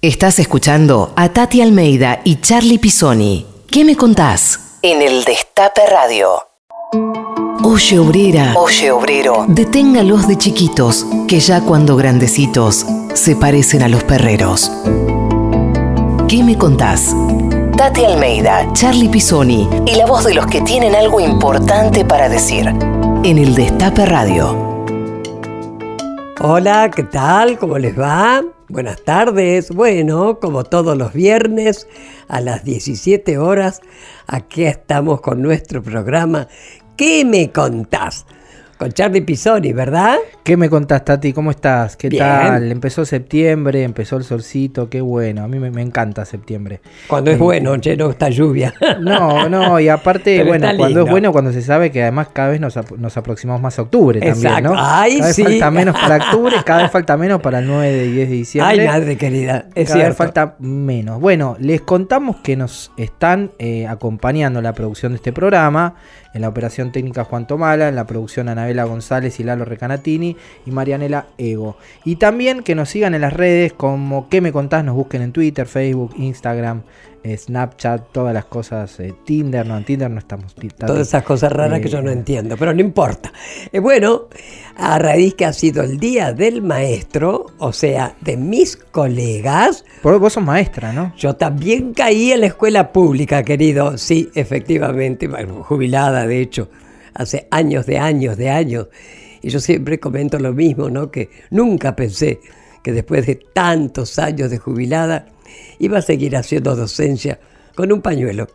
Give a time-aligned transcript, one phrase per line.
[0.00, 3.44] Estás escuchando a Tati Almeida y Charlie Pisoni.
[3.68, 4.78] ¿Qué me contás?
[4.80, 6.40] En el Destape Radio.
[7.64, 14.04] Oye obrera, oye obrero, deténgalos de chiquitos, que ya cuando grandecitos se parecen a los
[14.04, 14.70] perreros.
[16.28, 17.12] ¿Qué me contás?
[17.76, 22.68] Tati Almeida, Charlie Pisoni y la voz de los que tienen algo importante para decir.
[22.68, 24.77] En el Destape Radio.
[26.40, 27.58] Hola, ¿qué tal?
[27.58, 28.44] ¿Cómo les va?
[28.68, 29.70] Buenas tardes.
[29.70, 31.88] Bueno, como todos los viernes
[32.28, 33.80] a las 17 horas,
[34.28, 36.46] aquí estamos con nuestro programa
[36.96, 38.24] ¿Qué me contás?
[38.78, 40.18] Con Charlie Pisoni, ¿verdad?
[40.44, 41.32] ¿Qué me contás, Tati?
[41.32, 41.96] ¿Cómo estás?
[41.96, 42.22] ¿Qué Bien.
[42.22, 42.70] tal?
[42.70, 45.42] Empezó septiembre, empezó el solcito, qué bueno.
[45.42, 46.80] A mí me, me encanta septiembre.
[47.08, 48.72] Cuando es Eh, bueno, che, no está lluvia.
[49.00, 52.50] No, no, y aparte, Pero bueno, cuando es bueno, cuando se sabe que además cada
[52.50, 54.74] vez nos, ap- nos aproximamos más a octubre también, Exacto.
[54.74, 54.74] ¿no?
[54.78, 55.42] Ay, cada vez sí.
[55.42, 58.80] falta menos para octubre, cada vez falta menos para el 9 de 10 de diciembre.
[58.80, 61.20] Ay, madre querida, es cada vez falta menos.
[61.20, 65.94] Bueno, les contamos que nos están eh, acompañando la producción de este programa,
[66.34, 70.70] en la operación técnica Juan Tomala, en la producción Anabela González y Lalo Recanatini y
[70.70, 71.76] Marianela Ego.
[72.04, 74.84] Y también que nos sigan en las redes como ¿Qué me contás?
[74.84, 76.82] Nos busquen en Twitter, Facebook, Instagram,
[77.24, 80.54] Snapchat, todas las cosas, eh, Tinder, no, en Tinder no estamos.
[80.54, 83.32] Todas esas cosas raras que yo no Eh, entiendo, pero no importa.
[83.72, 84.28] Eh, bueno,
[84.76, 90.18] a raíz que ha sido el Día del Maestro, o sea, de mis colegas, Vos
[90.20, 91.12] vos sos maestra, ¿no?
[91.16, 93.98] yo también caí en la escuela pública, querido.
[93.98, 95.28] Sí, efectivamente,
[95.62, 96.70] jubilada, de hecho,
[97.14, 98.88] hace años de años de años.
[99.42, 101.10] Y yo siempre comento lo mismo, ¿no?
[101.10, 102.40] Que nunca pensé
[102.82, 105.26] que después de tantos años de jubilada
[105.78, 107.38] iba a seguir haciendo docencia
[107.74, 108.46] con un pañuelo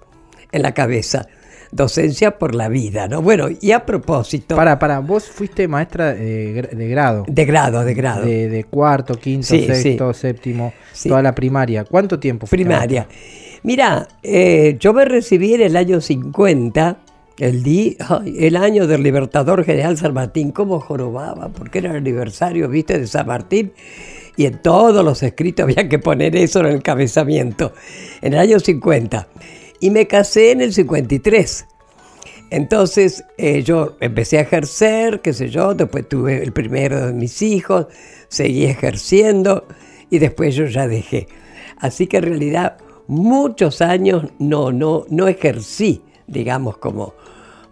[0.52, 1.28] en la cabeza.
[1.72, 3.24] Docencia por la vida, ¿no?
[3.24, 4.56] Bueno, y a propósito...
[4.56, 7.26] Para, para, vos fuiste maestra de, gra- de grado.
[7.28, 8.26] De grado, de grado.
[8.26, 11.10] De, de cuarto, quinto, Sí, sexto, séptimo, Sí.
[11.10, 11.84] toda la primaria.
[11.84, 13.08] ¿Cuánto tiempo fuiste primaria.
[13.64, 16.98] Mira, eh, yo me recibí en el año 50,
[17.40, 17.98] el, di,
[18.38, 20.52] el año del Libertador General San Martín.
[20.52, 21.50] ¿Cómo jorobaba?
[21.50, 23.72] Porque era el aniversario, viste, de San Martín.
[24.36, 27.74] Y en todos los escritos había que poner eso en el encabezamiento.
[28.22, 29.28] En el año 50.
[29.80, 31.68] Y me casé en el 53.
[32.50, 37.42] Entonces eh, yo empecé a ejercer, qué sé yo, después tuve el primero de mis
[37.42, 37.88] hijos,
[38.28, 39.66] seguí ejerciendo
[40.12, 41.28] y después yo ya dejé.
[41.80, 42.78] Así que en realidad
[43.08, 47.16] muchos años no, no, no ejercí, digamos, como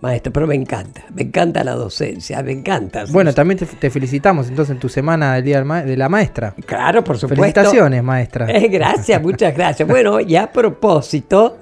[0.01, 3.05] maestro, pero me encanta, me encanta la docencia, me encanta.
[3.09, 6.55] Bueno, también te, te felicitamos entonces en tu semana del Día de la Maestra.
[6.65, 7.41] Claro, por supuesto.
[7.41, 8.49] Felicitaciones, maestra.
[8.51, 9.87] Eh, gracias, muchas gracias.
[9.87, 11.57] Bueno, y a propósito,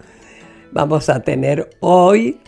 [0.71, 2.39] vamos a tener hoy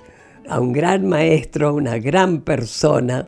[0.50, 3.28] a un gran maestro, una gran persona,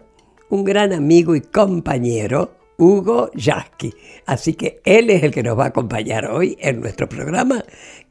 [0.50, 3.94] un gran amigo y compañero, Hugo Yasky.
[4.26, 7.64] Así que él es el que nos va a acompañar hoy en nuestro programa.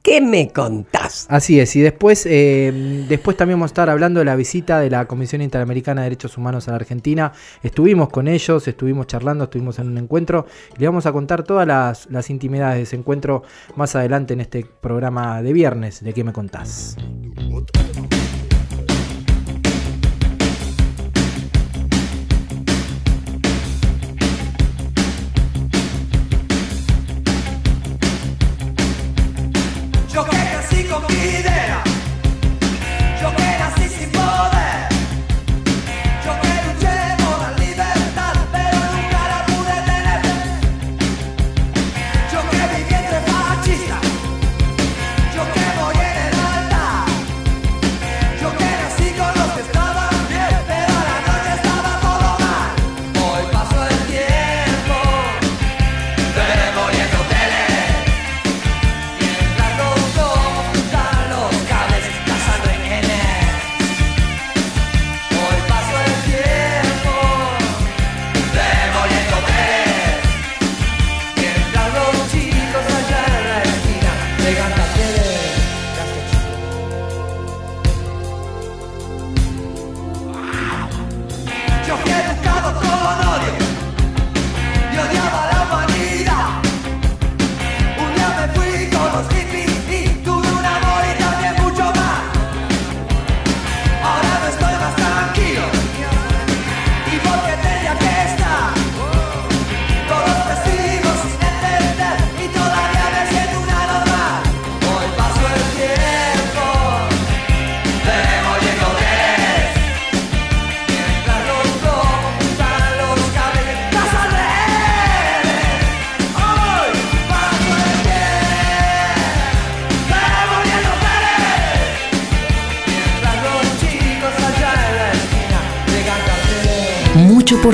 [0.02, 1.26] ¿Qué me contás?
[1.30, 4.90] Así es, y después, eh, después también vamos a estar hablando de la visita de
[4.90, 7.32] la Comisión Interamericana de Derechos Humanos a la Argentina.
[7.62, 10.46] Estuvimos con ellos, estuvimos charlando, estuvimos en un encuentro
[10.78, 13.42] le vamos a contar todas las, las intimidades de ese encuentro
[13.76, 16.96] más adelante en este programa de viernes de ¿Qué me contás?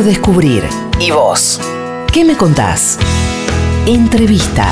[0.09, 0.63] Descubrir.
[0.99, 1.61] ¿Y vos?
[2.11, 2.99] ¿Qué me contás?
[3.87, 4.67] Entrevista.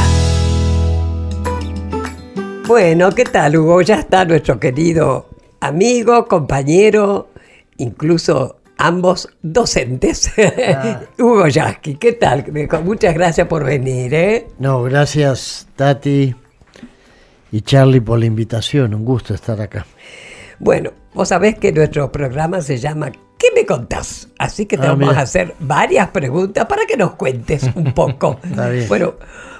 [2.67, 3.83] Bueno, ¿qué tal, Hugo?
[3.83, 5.29] Ya está nuestro querido
[5.61, 7.29] amigo, compañero,
[7.77, 10.33] incluso ambos docentes.
[11.19, 12.47] Hugo Yasky, ¿qué tal?
[12.83, 14.47] Muchas gracias por venir, ¿eh?
[14.59, 16.35] No, gracias Tati
[17.53, 18.95] y Charlie por la invitación.
[18.95, 19.85] Un gusto estar acá.
[20.59, 24.29] Bueno, vos sabés que nuestro programa se llama ¿Qué me contás?
[24.39, 25.21] Así que te Ah, vamos mira.
[25.21, 28.39] a hacer varias preguntas para que nos cuentes un poco.
[28.43, 28.89] Está bien.
[28.89, 29.15] Bueno,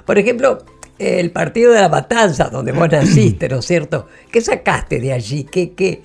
[0.05, 0.57] por ejemplo,
[0.97, 4.07] el partido de la Matanza, donde vos naciste, ¿no es cierto?
[4.31, 5.43] ¿Qué sacaste de allí?
[5.43, 6.01] ¿Qué, qué,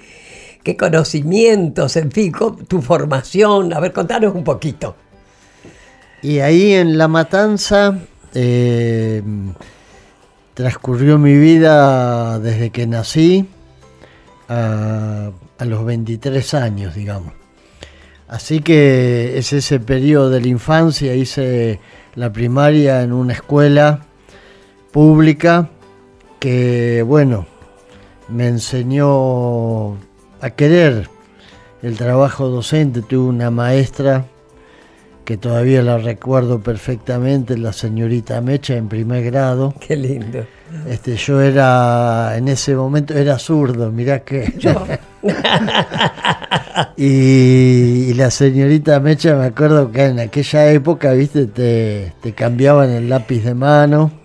[0.62, 1.96] qué conocimientos?
[1.96, 2.32] En fin,
[2.68, 3.72] tu formación.
[3.72, 4.94] A ver, contanos un poquito.
[6.20, 7.98] Y ahí en La Matanza
[8.34, 9.22] eh,
[10.54, 13.48] transcurrió mi vida desde que nací
[14.48, 17.32] a, a los 23 años, digamos.
[18.32, 21.80] Así que es ese periodo de la infancia, hice
[22.14, 24.06] la primaria en una escuela
[24.90, 25.68] pública
[26.40, 27.44] que, bueno,
[28.28, 29.98] me enseñó
[30.40, 31.10] a querer
[31.82, 33.02] el trabajo docente.
[33.02, 34.24] Tuve una maestra
[35.24, 39.74] que todavía la recuerdo perfectamente, la señorita Mecha en primer grado.
[39.86, 40.44] Qué lindo.
[40.88, 44.52] Este, yo era, en ese momento era zurdo, mirá que...
[46.96, 52.90] y, y la señorita Mecha, me acuerdo que en aquella época, viste, te, te cambiaban
[52.90, 54.22] el lápiz de mano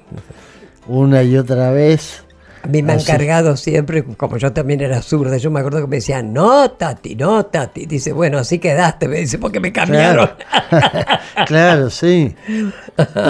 [0.88, 2.24] una y otra vez.
[2.68, 3.08] A mí me han Así.
[3.08, 7.16] cargado siempre, como yo también era zurda, yo me acuerdo que me decían, no, Tati,
[7.16, 7.86] no, Tati.
[7.86, 10.30] Dice, bueno, así quedaste, me dice, porque me cambiaron.
[10.70, 12.36] Claro, claro, sí.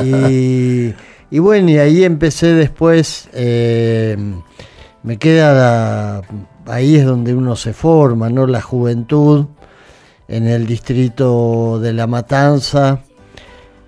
[0.03, 0.93] Y,
[1.29, 4.17] y bueno, y ahí empecé después, eh,
[5.03, 6.21] me queda la-
[6.73, 8.47] ahí es donde uno se forma, ¿no?
[8.47, 9.45] La juventud
[10.27, 13.01] en el distrito de La Matanza,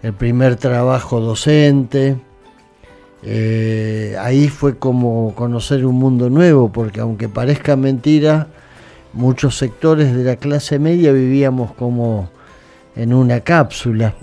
[0.04, 2.18] el primer trabajo docente.
[3.24, 8.48] Eh, ahí fue como conocer un mundo nuevo, porque aunque parezca mentira,
[9.14, 12.30] muchos sectores de la clase media vivíamos como
[12.96, 14.16] en una cápsula.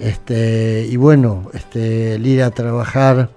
[0.00, 3.30] Este, y bueno, este, el ir a trabajar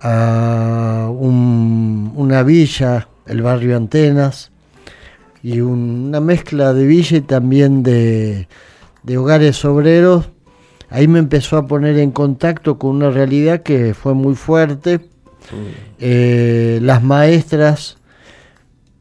[0.00, 4.50] a un- una villa, el barrio Antenas,
[5.42, 8.48] y un- una mezcla de villa y también de,
[9.02, 10.28] de hogares obreros,
[10.90, 15.00] ahí me empezó a poner en contacto con una realidad que fue muy fuerte.
[16.00, 17.98] Eh, las maestras,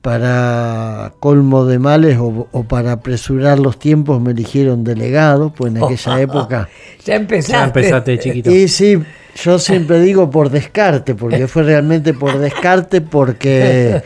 [0.01, 5.83] para colmo de males o, o para apresurar los tiempos, me eligieron delegado, pues en
[5.83, 6.69] aquella época.
[7.03, 7.53] Ya empezaste.
[7.53, 8.51] Ya empezaste de chiquito.
[8.51, 8.99] Y sí,
[9.43, 14.03] yo siempre digo por descarte, porque fue realmente por descarte, porque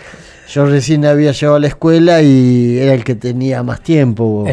[0.48, 4.46] yo recién había llegado a la escuela y era el que tenía más tiempo.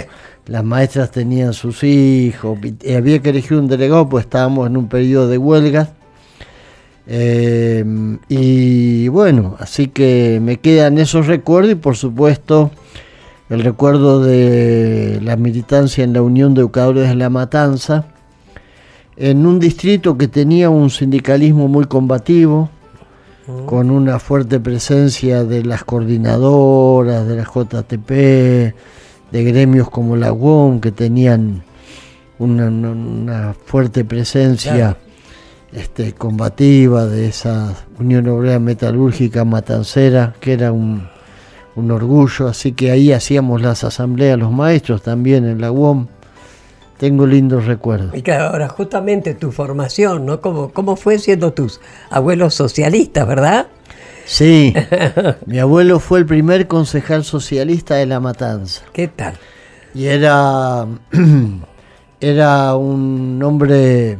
[0.47, 4.89] Las maestras tenían sus hijos, y había que elegir un delegado, pues estábamos en un
[4.89, 5.89] periodo de huelgas.
[7.09, 7.85] Eh,
[8.29, 12.73] y bueno, así que me quedan esos recuerdos y por supuesto
[13.49, 18.07] el recuerdo de la militancia en la Unión de Educadores de la Matanza,
[19.17, 22.71] en un distrito que tenía un sindicalismo muy combativo,
[23.67, 28.75] con una fuerte presencia de las coordinadoras, de la JTP,
[29.37, 31.63] de gremios como la UOM, que tenían
[32.39, 34.97] una, fuerte presencia Claro.
[35.73, 41.07] este, combativa de esa Unión Obrera Metalúrgica Matancera, que era un,
[41.75, 42.49] un orgullo.
[42.49, 46.07] Así que ahí hacíamos las asambleas los maestros también en la UOM.
[46.97, 48.15] Tengo lindos recuerdos.
[48.17, 50.41] Y claro, ahora justamente tu formación, ¿no?
[50.41, 51.79] ¿Cómo, cómo fue siendo tus
[52.09, 53.67] abuelos socialistas, verdad?
[54.27, 54.75] Sí,
[55.47, 58.83] mi abuelo fue el primer concejal socialista de La Matanza.
[58.93, 59.35] ¿Qué tal?
[59.95, 60.85] Y era,
[62.21, 64.19] era un hombre, eh,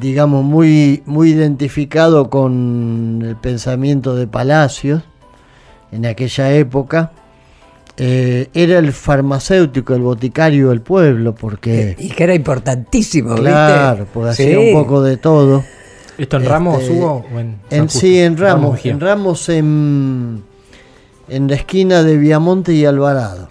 [0.00, 5.02] digamos, muy, muy identificado con el pensamiento de Palacios
[5.92, 7.12] en aquella época.
[7.96, 13.42] Eh, era el farmacéutico, el boticario del pueblo, porque, Y que era importantísimo, ¿viste?
[13.42, 15.64] claro, porque hacía un poco de todo.
[16.18, 17.24] ¿Esto en Ramos, Este, Hugo?
[17.34, 20.42] o en, En, sí, en Ramos, en Ramos en,
[21.28, 23.48] en la esquina de Viamonte y Alvarado.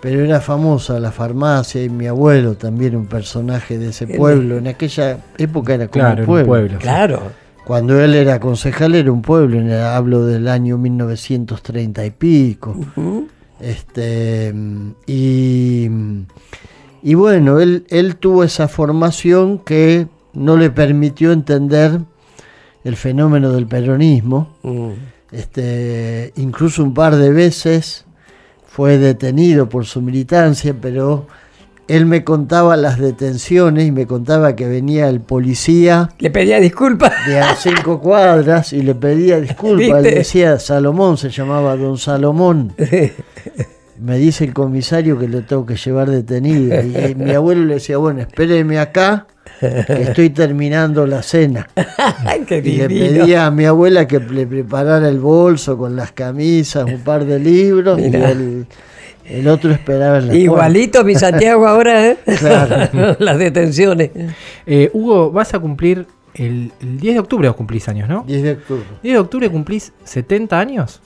[0.00, 4.56] Pero era famosa la farmacia y mi abuelo también un personaje de ese pueblo.
[4.58, 6.46] En aquella época era como Claro, un en un pueblo.
[6.48, 6.78] pueblo.
[6.78, 7.22] Claro.
[7.64, 12.76] Cuando él era concejal era un pueblo, en el- hablo del año 1930 y pico.
[13.60, 14.54] Este,
[15.06, 15.88] y,
[17.02, 22.00] y bueno, él, él tuvo esa formación que no le permitió entender
[22.84, 24.56] el fenómeno del peronismo.
[24.62, 24.90] Mm.
[25.32, 28.06] Este, incluso un par de veces
[28.66, 31.26] fue detenido por su militancia, pero
[31.88, 37.12] él me contaba las detenciones y me contaba que venía el policía Le pedía disculpas.
[37.26, 40.04] de a cinco cuadras y le pedía disculpas.
[40.04, 42.74] Él decía Salomón, se llamaba Don Salomón.
[44.00, 46.74] Me dice el comisario que lo tengo que llevar detenido.
[46.82, 49.26] Y, eh, mi abuelo le decía, bueno, espéreme acá,
[49.60, 51.68] que estoy terminando la cena.
[52.46, 56.84] Qué Y le pedía a mi abuela que le preparara el bolso con las camisas,
[56.84, 58.66] un par de libros, y el,
[59.24, 62.16] el otro esperaba en la Igualito mi Santiago ahora, ¿eh?
[62.38, 63.16] Claro.
[63.18, 64.10] Las detenciones.
[64.66, 68.24] Eh, Hugo, vas a cumplir el, el 10 de octubre, vos cumplís años, ¿no?
[68.26, 68.84] 10 de octubre.
[69.02, 71.00] 10 de octubre cumplís 70 años.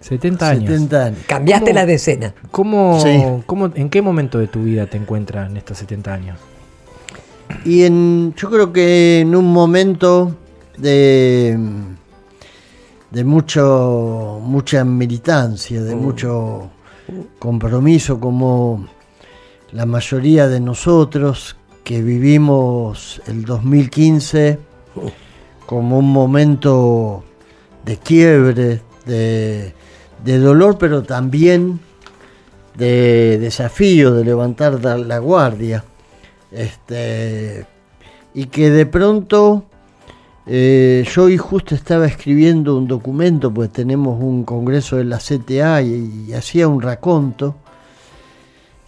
[0.00, 0.64] 70 años.
[0.70, 1.18] 70 años.
[1.26, 1.74] Cambiaste ¿Cómo?
[1.74, 2.34] la decena.
[2.50, 3.22] ¿Cómo, Sí.
[3.46, 6.38] cómo- ¿En qué momento de tu vida te encuentras en estos 70 años?
[7.64, 10.36] Y en, yo creo que en un momento
[10.78, 11.58] de,
[13.10, 16.70] de mucho, mucha militancia, de mucho
[17.38, 18.86] compromiso, como
[19.72, 24.58] la mayoría de nosotros que vivimos el 2015
[25.66, 27.24] como un momento
[27.84, 29.74] de quiebre, de,
[30.24, 31.80] de dolor, pero también
[32.76, 35.84] de desafío, de levantar la- guardia.
[36.52, 37.66] Este,
[38.34, 39.64] y que de pronto
[40.46, 45.82] eh, yo hoy justo estaba escribiendo un documento, pues tenemos un congreso de la CTA
[45.82, 47.54] y, y hacía un raconto.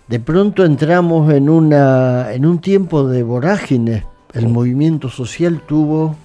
[0.08, 4.04] De pronto entramos en, una, en un tiempo de vorágine.
[4.34, 6.16] El movimiento social tuvo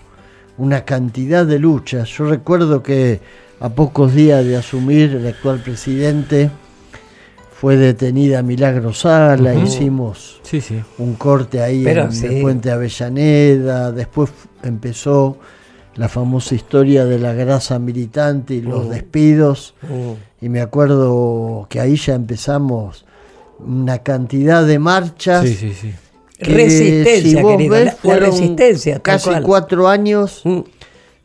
[0.57, 2.09] una cantidad de luchas.
[2.09, 3.19] Yo recuerdo que
[3.59, 6.49] a pocos días de asumir el actual presidente
[7.59, 10.79] fue detenida Milagro Sala, hicimos Sí, sí.
[10.99, 12.27] un corte ahí Pero en sí.
[12.27, 14.29] el puente Avellaneda, después
[14.63, 15.37] empezó
[15.95, 19.73] la famosa historia de la grasa militante y los despidos,
[20.39, 23.05] y me acuerdo que ahí ya empezamos
[23.57, 25.43] una cantidad de marchas.
[25.47, 25.91] Sí, sí, sí.
[26.37, 29.41] que, Resistencia, si vos querido, ves, la- la fueron resistencia, Casi cual.
[29.41, 30.59] cuatro años Mm.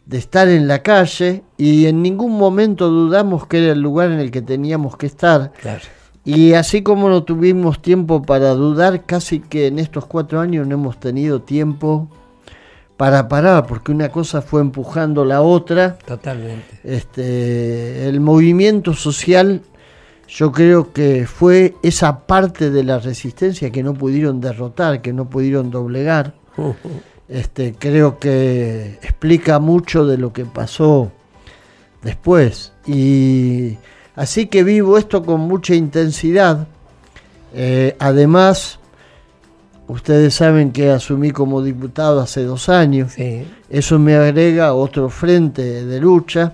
[0.06, 4.18] De estar en la calle y en ningún momento dudamos que era el lugar en
[4.18, 5.52] el que teníamos que estar.
[5.60, 5.82] Claro.
[6.24, 10.74] Y así como no tuvimos tiempo para dudar, casi que en estos cuatro años no
[10.74, 12.08] hemos tenido tiempo
[12.96, 15.98] para parar, porque una cosa fue empujando la otra.
[15.98, 16.78] Totalmente.
[16.84, 19.62] Este, el movimiento social,
[20.28, 25.28] yo creo que fue esa parte de la resistencia que no pudieron derrotar, que no
[25.28, 26.34] pudieron doblegar.
[27.32, 31.10] Este, creo que explica mucho de lo que pasó
[32.02, 32.72] después.
[32.86, 33.78] Y
[34.16, 36.66] así que vivo esto con mucha intensidad.
[37.54, 38.78] Eh, además,
[39.88, 43.12] ustedes saben que asumí como diputado hace dos años.
[43.12, 43.46] Sí.
[43.70, 46.52] Eso me agrega otro frente de lucha.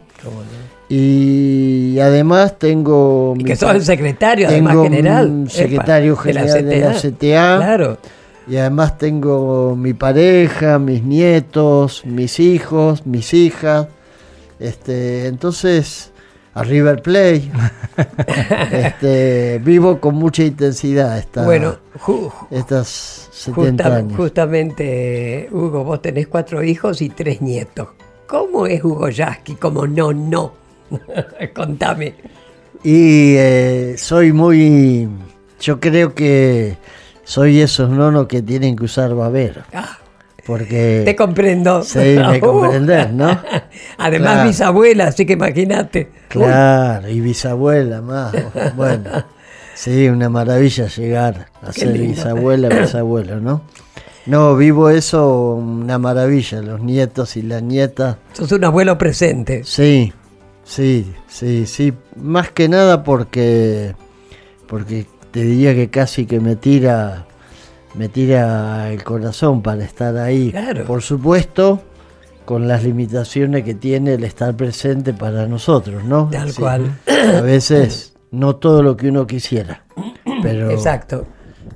[0.89, 3.35] Y además tengo...
[3.37, 5.27] Y mi que sos pa- el secretario, además, general.
[5.29, 7.57] un epa, secretario general de la CTA.
[7.59, 7.99] Claro.
[8.49, 13.89] Y además tengo mi pareja, mis nietos, mis hijos, mis hijas.
[14.59, 16.13] Este, entonces,
[16.55, 17.51] a River Play.
[18.73, 24.17] este, vivo con mucha intensidad esta, Bueno, ju- estas 70 justa- años.
[24.17, 27.89] justamente, Hugo, vos tenés cuatro hijos y tres nietos.
[28.27, 29.55] ¿Cómo es Hugo Yasky?
[29.57, 30.53] Como no, no.
[31.55, 32.15] Contame.
[32.83, 35.09] Y eh, soy muy.
[35.61, 36.77] Yo creo que
[37.29, 39.61] soy esos nonos que tienen que usar babero.
[39.75, 39.99] Ah,
[40.47, 41.03] Porque.
[41.05, 41.83] te comprendo.
[41.83, 43.39] Sí, me comprendés, ¿no?
[43.99, 44.49] Además, Claro.
[44.49, 46.11] bisabuela, así que imagínate.
[46.29, 48.33] Claro, y bisabuela más.
[48.75, 49.11] Bueno,
[49.75, 52.15] sí, una maravilla llegar a Qué ser lindo.
[52.15, 53.61] bisabuela, bisabuelo, ¿no?
[54.25, 58.17] No, vivo eso una maravilla, los nietos y las nietas.
[58.33, 59.65] Sos un abuelo presente.
[59.65, 60.15] Sí,
[60.65, 61.93] sí, sí, sí.
[62.17, 63.95] Más que nada porque,
[64.67, 65.07] porque
[65.39, 67.25] te diría que casi que me tira,
[67.95, 70.51] me tira el corazón para estar ahí.
[70.51, 70.85] Claro.
[70.85, 71.81] Por supuesto,
[72.45, 76.29] con las limitaciones que tiene el estar presente para nosotros, ¿no?
[76.33, 76.61] Tal Sí.
[76.61, 76.91] cual.
[77.37, 79.85] A veces no todo lo que uno quisiera,
[80.43, 81.25] pero, Exacto.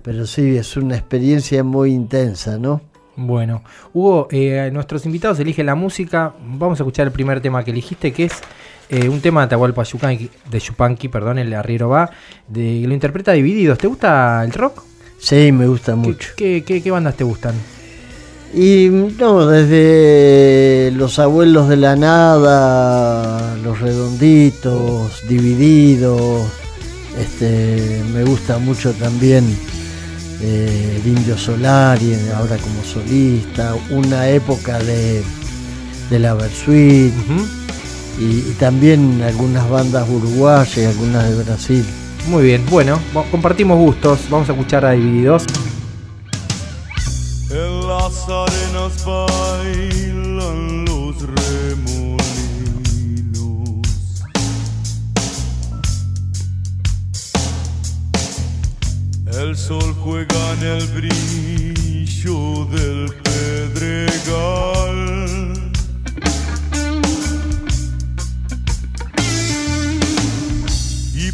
[0.02, 2.80] pero sí es una experiencia muy intensa, ¿no?
[3.14, 3.62] Bueno,
[3.94, 6.34] Hugo, eh, nuestros invitados eligen la música.
[6.44, 8.32] Vamos a escuchar el primer tema que eligiste, que es
[8.92, 12.10] eh, un tema de Atahualpa Yupanqui, de Yupanqui, perdón, el arriero va,
[12.46, 13.78] de, lo interpreta Divididos.
[13.78, 14.84] ¿Te gusta el rock?
[15.18, 16.28] Sí, me gusta ¿Qué, mucho.
[16.36, 17.54] qué, qué- qué bandas te gustan?
[18.54, 26.46] Y no, desde los abuelos de la nada, los redonditos, divididos,
[27.18, 29.44] este, me gusta mucho también
[30.42, 35.22] eh, el Indio Solari, ahora como solista, una época de,
[36.10, 37.14] de la Versuit.
[38.18, 41.84] Y, y también algunas bandas uruguayas y algunas de Brasil.
[42.28, 43.00] Muy bien, bueno,
[43.30, 44.20] compartimos gustos.
[44.30, 45.44] Vamos a escuchar a Divididos.
[47.50, 52.12] En las arenas bailan los remolinos.
[59.26, 65.02] El sol juega en el brillo del pedregal.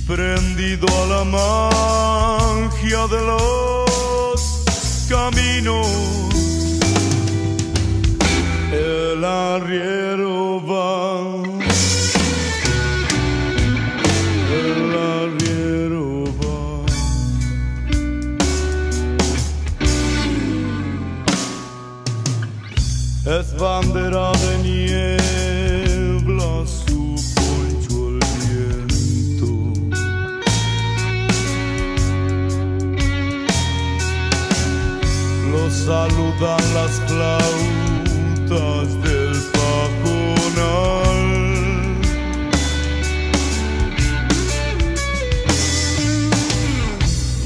[0.08, 5.86] Prendido a la magia de los caminos,
[8.72, 11.20] el arriero va.
[14.50, 16.86] El arriero va.
[23.38, 24.57] Es bandera de
[36.38, 41.18] saludan las flautas del pajonal.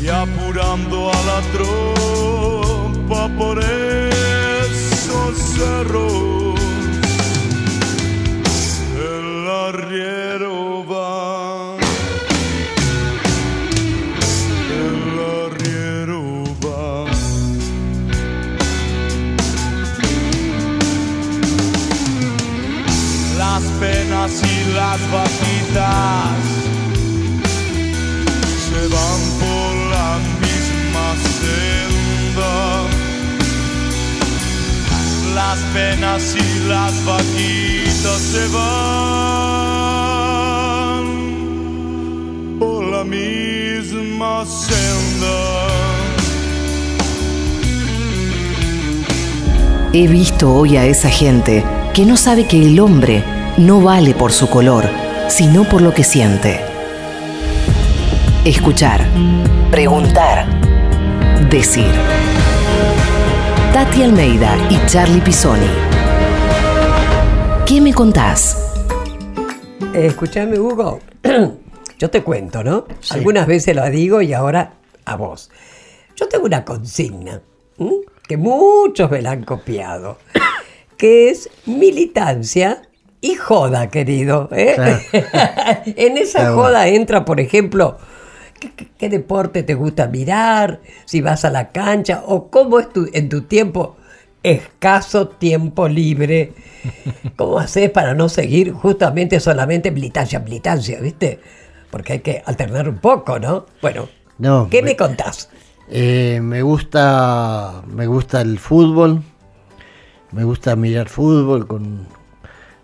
[0.01, 6.32] Y apurando a la tropa por esos cerros,
[25.73, 26.45] vaquitas
[28.69, 31.07] se van por la misma
[31.41, 32.55] senda.
[35.35, 38.73] Las penas y las vaquitas se van
[42.59, 45.39] por la misma senda.
[49.95, 53.23] He visto hoy a esa gente que no sabe que el hombre
[53.59, 54.89] no vale por su color,
[55.29, 56.61] sino por lo que siente.
[58.45, 59.01] Escuchar,
[59.71, 60.47] preguntar,
[61.49, 61.91] decir.
[63.73, 65.71] Tati Almeida y Charlie Pisoni.
[67.67, 68.59] ¿Qué me contás?
[69.95, 71.01] Escuchame, Hugo.
[71.99, 72.87] Yo te cuento, ¿no?
[73.01, 73.15] Sí.
[73.15, 75.51] Algunas veces lo digo y ahora a vos.
[76.17, 77.41] Yo tengo una consigna
[77.79, 77.91] ¿m?
[78.27, 80.19] que muchos me la han copiado,
[80.97, 82.83] que es militancia
[83.23, 84.51] y joda, querido.
[84.53, 84.77] ¿eh?
[85.97, 86.55] en esa Claro.
[86.57, 87.97] joda entra, por ejemplo,
[88.61, 90.81] ¿qué, qué- qué deporte te gusta mirar?
[91.07, 93.97] Si vas a la cancha o cómo es tu, en tu tiempo
[94.43, 96.53] escaso tiempo libre.
[97.37, 101.39] ¿Cómo haces para no seguir justamente solamente militancia, militancia, viste?
[101.91, 103.67] Porque hay que alternar un poco, ¿no?
[103.81, 104.09] Bueno,
[104.39, 105.49] No, ¿qué me- me contás?
[105.89, 109.23] Eh, me gusta me gusta el fútbol,
[110.33, 112.07] me gusta mirar fútbol con,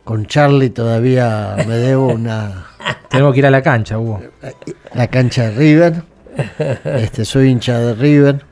[0.08, 2.66] con Charlie todavía me debo una
[3.10, 4.22] Tenemos que ir a la cancha, Hugo.
[4.94, 6.02] la cancha de River.
[6.84, 8.42] Este, soy hincha de River.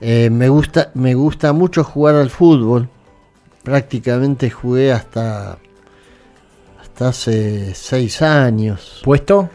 [0.00, 2.88] Eh, me gusta me gusta mucho jugar al fútbol.
[3.62, 5.58] Prácticamente jugué hasta
[6.82, 9.00] hasta hace seis años.
[9.04, 9.50] ¿Puesto?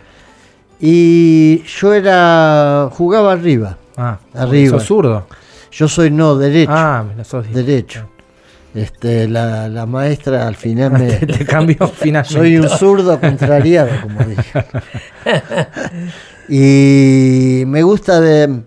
[0.80, 3.78] Y yo era jugaba arriba.
[3.98, 4.80] Ah, Arriba.
[4.80, 5.28] ¿Sos zurdo?
[5.74, 6.72] Yo soy no derecho.
[6.74, 8.08] Ah, sos derecho.
[8.74, 11.12] Este, la, la maestra al final me...
[11.12, 12.34] Te cambió finalmente.
[12.34, 14.66] Soy un zurdo contrariado, como dije.
[16.50, 18.64] Y me gusta de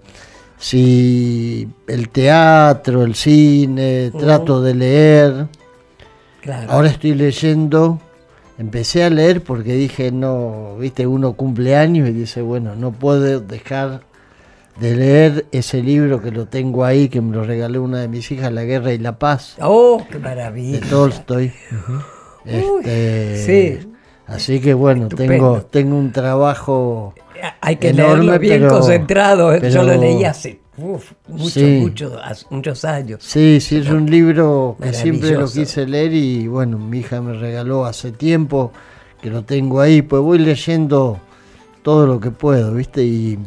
[0.58, 5.46] si el teatro, el cine, trato de leer.
[6.40, 6.72] Claro.
[6.72, 8.00] Ahora estoy leyendo.
[8.58, 13.40] Empecé a leer porque dije, no, viste, uno cumple años y dice, bueno, no puedo
[13.40, 14.00] dejar
[14.80, 18.30] de leer ese libro que lo tengo ahí, que me lo regaló una de mis
[18.30, 20.80] hijas, La Guerra y la Paz, Oh, qué de maravilla.
[20.90, 21.52] Tolstoy.
[22.44, 23.88] Este, sí.
[24.26, 25.32] Así que bueno, Estupendo.
[25.32, 27.14] tengo, tengo un trabajo
[27.60, 29.54] Hay que enorme, leerlo bien pero- concentrado.
[29.54, 29.70] ¿eh?
[29.70, 31.78] Yo lo leí hace uf, mucho, Sí.
[31.80, 33.20] mucho, hace muchos años.
[33.22, 37.34] Sí, sí, es un libro que siempre lo quise leer y bueno, mi hija me
[37.34, 38.72] regaló hace tiempo
[39.22, 41.18] que lo tengo ahí, pues voy leyendo
[41.82, 43.04] todo lo que puedo, ¿viste?
[43.04, 43.38] Y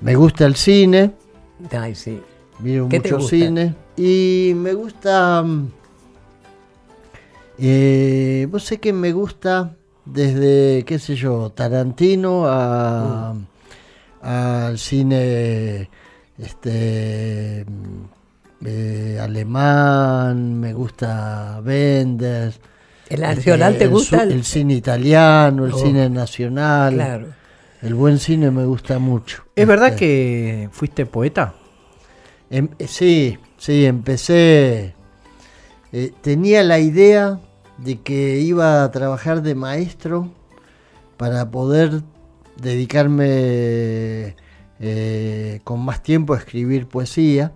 [0.00, 1.12] me gusta el cine,
[1.72, 2.20] Ay, sí.
[2.60, 5.42] miro ¿Qué te mucho cine y me gusta...
[5.42, 5.68] mm,
[7.58, 13.46] Eh, vos sé que me gusta desde, qué sé yo, Tarantino a, Mm.
[14.26, 15.88] al cine
[16.38, 22.60] este mm, eh, alemán, me gusta Wenders,
[23.08, 24.22] ¿El nacional te el gusta?
[24.24, 25.78] El, cine italiano, el Oh.
[25.78, 26.92] cine nacional.
[26.94, 27.26] Claro.
[27.86, 29.44] El buen cine me gusta mucho.
[29.54, 31.54] ¿Es verdad Este, que fuiste poeta?
[32.50, 34.94] em- eh, sí, sí, empecé.
[35.92, 37.40] eh, tenía la idea
[37.78, 40.30] de que iba a trabajar de maestro
[41.16, 42.02] para poder
[42.60, 44.34] dedicarme
[44.80, 47.52] eh, con más tiempo a escribir poesía.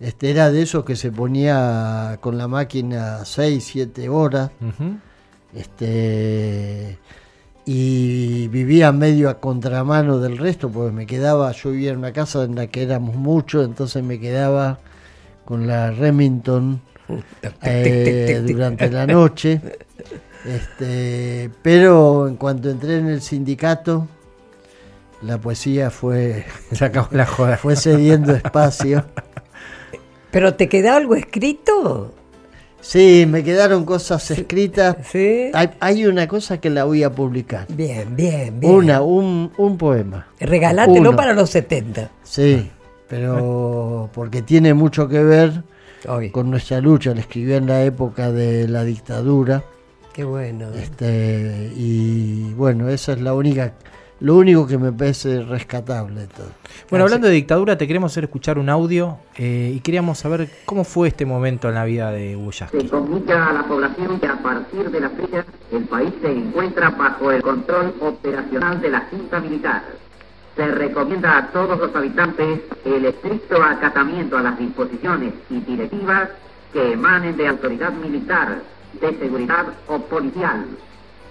[0.00, 4.50] Este era de esos que se ponía con la máquina 6, 7 horas.
[5.54, 6.98] Este
[7.66, 12.44] y vivía medio a contramano del resto, porque me quedaba, yo vivía en una casa
[12.44, 14.78] en la que éramos muchos, entonces me quedaba
[15.44, 16.80] con la Remington
[17.62, 19.60] eh, durante la noche.
[20.44, 24.06] Este, pero en cuanto entré en el sindicato,
[25.22, 26.44] la poesía fue,
[27.10, 27.56] la joda.
[27.56, 29.06] fue cediendo espacio.
[30.30, 32.12] ¿Pero te queda algo escrito?
[32.86, 34.96] Sí, me quedaron cosas escritas.
[35.10, 35.50] Sí.
[35.54, 37.66] Hay, hay una cosa que la voy a publicar.
[37.70, 38.72] Bien, bien, bien.
[38.74, 40.26] Una, un, un poema.
[40.38, 41.16] Regalátelo Uno.
[41.16, 42.10] para los 70.
[42.22, 42.70] Sí,
[43.08, 45.62] pero porque tiene mucho que ver
[46.06, 46.28] Hoy.
[46.30, 47.14] con nuestra lucha.
[47.14, 49.64] La escribió en la época de la dictadura.
[50.12, 50.66] Qué bueno.
[50.74, 53.72] Este, y bueno, esa es la única,
[54.24, 56.48] lo único que me parece rescatable todo.
[56.88, 60.84] Bueno, hablando de dictadura, te queremos hacer escuchar un audio eh, y queríamos saber cómo
[60.84, 64.38] fue este momento en la vida de Hugo Se comunica a la población que a
[64.38, 69.40] partir de la fecha el país se encuentra bajo el control operacional de la Junta
[69.40, 69.82] Militar.
[70.56, 76.30] Se recomienda a todos los habitantes el estricto acatamiento a las disposiciones y directivas
[76.72, 78.62] que emanen de autoridad militar,
[79.02, 80.64] de seguridad o policial,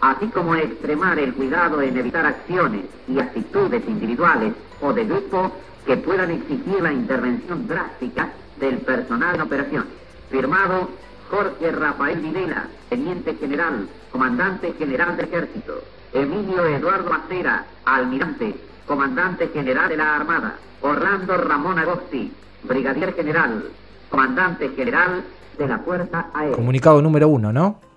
[0.04, 5.50] así como extremar el cuidado en evitar acciones y actitudes individuales o de grupo
[5.86, 9.88] que puedan exigir la intervención drástica del personal en operaciones.
[10.30, 10.90] Firmado
[11.30, 15.82] Jorge Rafael Videla, Teniente General, Comandante General del Ejército.
[16.12, 20.56] Emilio Eduardo Acera, Almirante, Comandante General de la Armada.
[20.82, 22.30] Orlando Ramón Agosti,
[22.64, 23.64] Brigadier General,
[24.10, 25.24] Comandante General
[25.58, 26.58] de la Fuerza Aérea.
[26.58, 27.93] Comunicado número uno, ¿no?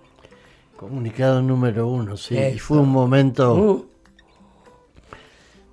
[0.77, 2.37] Comunicado número uno, sí.
[2.37, 3.87] Y fue un momento Uh,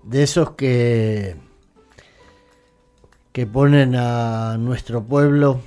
[0.03, 1.35] de esos que,
[3.31, 5.59] que ponen a nuestro pueblo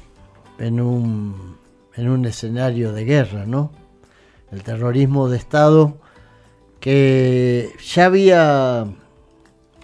[0.59, 1.57] en un,
[1.95, 3.73] en un escenario de guerra, ¿no?
[4.51, 5.99] El terrorismo de Estado
[6.81, 8.87] que ya había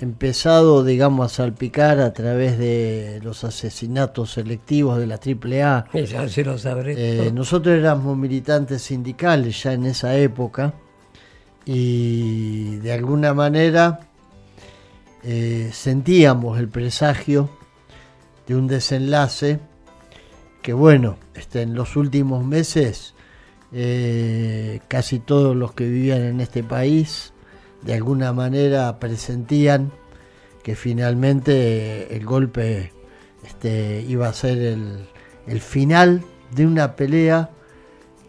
[0.02, 5.86] empezado, digamos, a salpicar a través de los asesinatos selectivos de la AAA.
[6.04, 6.94] ya se lo sabré.
[6.96, 10.74] Eh, nosotros éramos militantes sindicales ya en esa época
[11.64, 14.00] y de alguna manera
[15.22, 17.48] eh, sentíamos el presagio
[18.48, 19.60] de un desenlace
[20.62, 23.14] que bueno, este, en los últimos meses
[23.72, 27.31] eh, casi todos los que vivían en este país
[27.82, 29.92] de alguna manera presentían
[30.62, 32.92] que finalmente el golpe
[33.44, 35.08] este, iba a ser el,
[35.46, 36.22] el final
[36.54, 37.50] de una pelea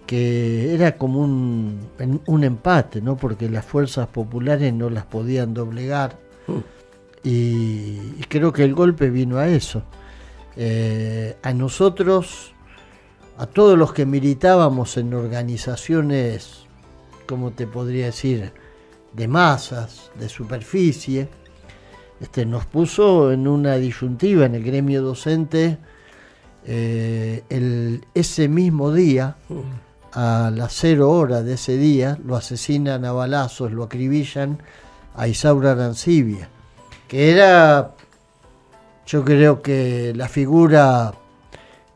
[0.05, 1.79] que era como un,
[2.25, 3.15] un empate, ¿no?
[3.15, 6.19] porque las fuerzas populares no las podían doblegar.
[7.23, 9.83] Y, y creo que el golpe vino a eso.
[10.57, 12.53] Eh, a nosotros,
[13.37, 16.65] a todos los que militábamos en organizaciones,
[17.27, 18.51] ¿cómo te podría decir?,
[19.13, 21.27] de masas, de superficie,
[22.19, 25.77] este, nos puso en una disyuntiva en el gremio docente
[26.65, 29.35] eh, el- ese mismo día,
[30.13, 34.59] a las cero horas de ese día, lo asesinan a balazos, lo acribillan
[35.15, 36.47] a Isaura Arancibia,
[37.07, 37.95] que era,
[39.05, 41.13] yo creo que la figura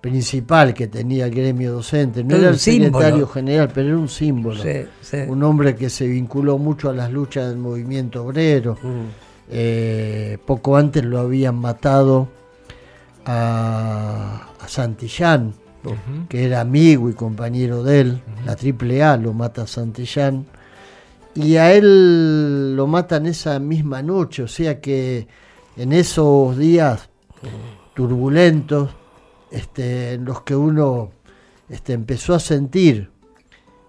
[0.02, 4.62] principal que tenía el gremio docente, no Era el secretario general, pero era un símbolo.
[4.62, 5.18] Sí, sí.
[5.28, 8.78] Un hombre que se vinculó mucho a las luchas del movimiento obrero.
[8.82, 9.06] Mm.
[9.50, 12.28] Eh, poco antes lo habían matado
[13.26, 15.54] a, a Santillán,
[16.28, 18.22] que era amigo y compañero de él.
[18.46, 20.46] La triple A lo mata a Santillán.
[21.34, 25.28] Y a él lo matan esa misma noche, o sea que
[25.78, 27.10] en esos días
[27.94, 28.90] turbulentos,
[29.52, 31.12] este, en los que uno
[31.70, 33.10] este, empezó a sentir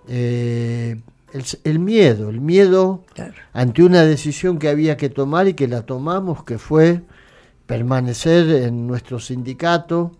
[0.09, 1.01] eh,
[1.33, 3.35] el, el miedo, el miedo Claro.
[3.53, 7.03] ante una decisión que había que tomar y que la tomamos, que fue
[7.66, 10.12] permanecer en nuestro sindicato.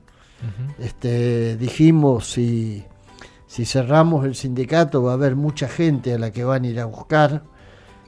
[0.79, 2.85] este, dijimos, si,
[3.47, 6.79] si cerramos el sindicato va a haber mucha gente a la que van a ir
[6.81, 7.43] a buscar,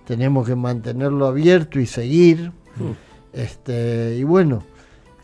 [0.06, 2.52] tenemos que mantenerlo abierto y seguir.
[3.32, 4.62] Este, y bueno,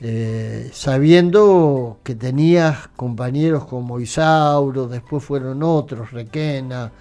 [0.00, 6.92] eh, sabiendo que tenías compañeros como Isauro, después fueron otros, Requena,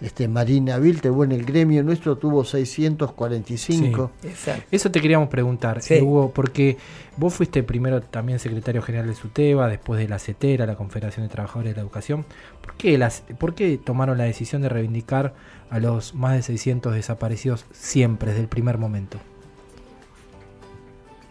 [0.00, 4.10] este, Marina Vilte, bueno, el gremio nuestro tuvo 645.
[4.24, 4.64] Exacto.
[4.70, 5.94] Eso te queríamos preguntar, Sí.
[5.94, 6.76] eh, Hugo, porque
[7.16, 11.32] vos fuiste primero también secretario general de SUTEBA, después de la CETERA, la Confederación de
[11.32, 12.24] Trabajadores de la Educación.
[12.60, 15.34] ¿Por qué, las, ¿Por qué tomaron la decisión de reivindicar
[15.70, 19.18] a los más de 600 desaparecidos siempre, desde el primer momento?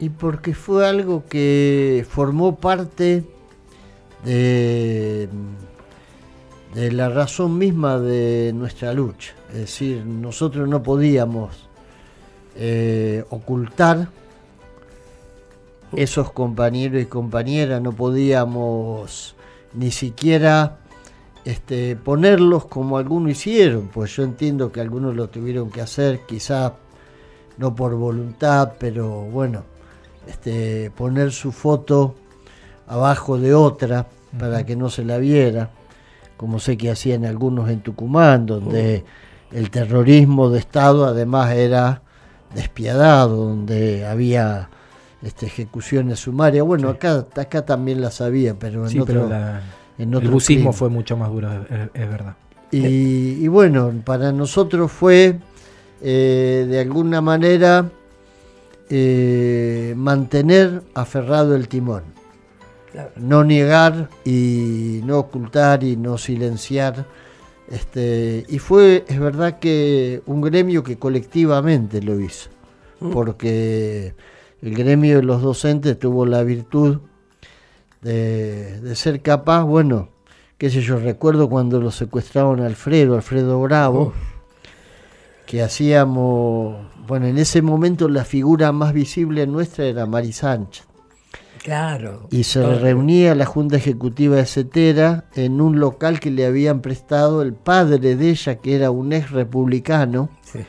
[0.01, 3.23] Y porque fue algo que formó parte
[4.25, 5.29] de,
[6.73, 9.33] la razón misma de nuestra lucha.
[9.51, 11.69] Es decir, nosotros no podíamos
[12.55, 14.07] eh, ocultar
[15.95, 19.35] esos compañeros y compañeras, no podíamos
[19.73, 20.79] ni siquiera
[21.45, 26.71] este, ponerlos como algunos hicieron, pues yo entiendo que algunos lo tuvieron que hacer, quizás
[27.59, 29.63] no por voluntad, pero bueno,
[30.31, 32.15] este, poner su foto
[32.87, 34.07] abajo de otra
[34.39, 35.69] para que no se la viera,
[36.37, 39.03] como sé que hacían algunos en Tucumán, donde
[39.51, 42.01] el terrorismo de Estado además era
[42.55, 44.69] despiadado, donde había
[45.21, 46.65] este, ejecuciones sumarias.
[46.65, 49.61] Bueno, acá, acá también las había, pero en Sí, otro, pero la-
[49.97, 52.35] en el bucismo fue mucho más duro, es, es verdad.
[52.71, 55.37] Y, y bueno, para nosotros fue
[56.01, 57.89] eh, de alguna manera
[58.93, 62.03] eh, mantener aferrado el timón,
[62.91, 63.09] Claro.
[63.15, 67.05] no niegar y no ocultar y no silenciar.
[67.69, 72.49] Este, y fue, es verdad que un gremio que colectivamente lo hizo,
[73.13, 74.13] porque
[74.61, 76.99] el gremio de los docentes tuvo la virtud
[78.01, 80.09] de, de ser capaz, bueno,
[80.57, 84.11] qué sé yo, recuerdo cuando lo secuestraron a Alfredo, Alfredo Bravo,
[85.45, 86.75] que hacíamos,
[87.11, 90.85] bueno, en ese momento la figura más visible nuestra era Mari Sánchez.
[91.61, 92.29] Claro.
[92.31, 97.41] Y se reunía la Junta Ejecutiva de Cetera en un local que le habían prestado
[97.41, 100.59] el padre de ella, que era un ex republicano, Sí.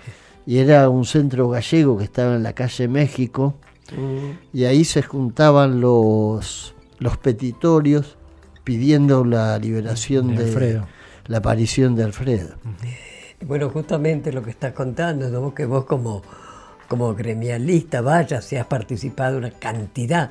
[0.45, 3.55] y era un centro gallego que estaba en la calle México,
[3.97, 4.57] Mm.
[4.59, 8.17] y ahí se juntaban los, los petitorios
[8.65, 10.87] pidiendo la liberación De de, Alfredo.
[11.29, 12.57] la aparición de Alfredo.
[13.47, 15.55] Bueno, justamente lo que estás contando, ¿no?
[15.55, 16.23] que vos como,
[16.89, 20.31] como gremialista vayas y has participado en una cantidad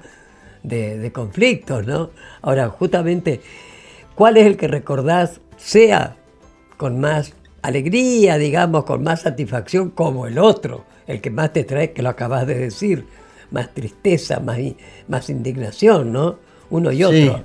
[0.64, 2.12] de, de conflictos, ¿no?
[2.42, 3.42] Ahora, justamente,
[4.16, 6.16] ¿cuál es el que recordás, sea
[6.78, 11.92] con más alegría, digamos, con más satisfacción, como el otro, el que más te trae,
[11.92, 13.06] que lo acabas de decir,
[13.52, 14.58] más tristeza, más,
[15.08, 16.38] más indignación, ¿no?
[16.70, 17.38] Uno y otro.
[17.38, 17.44] Sí.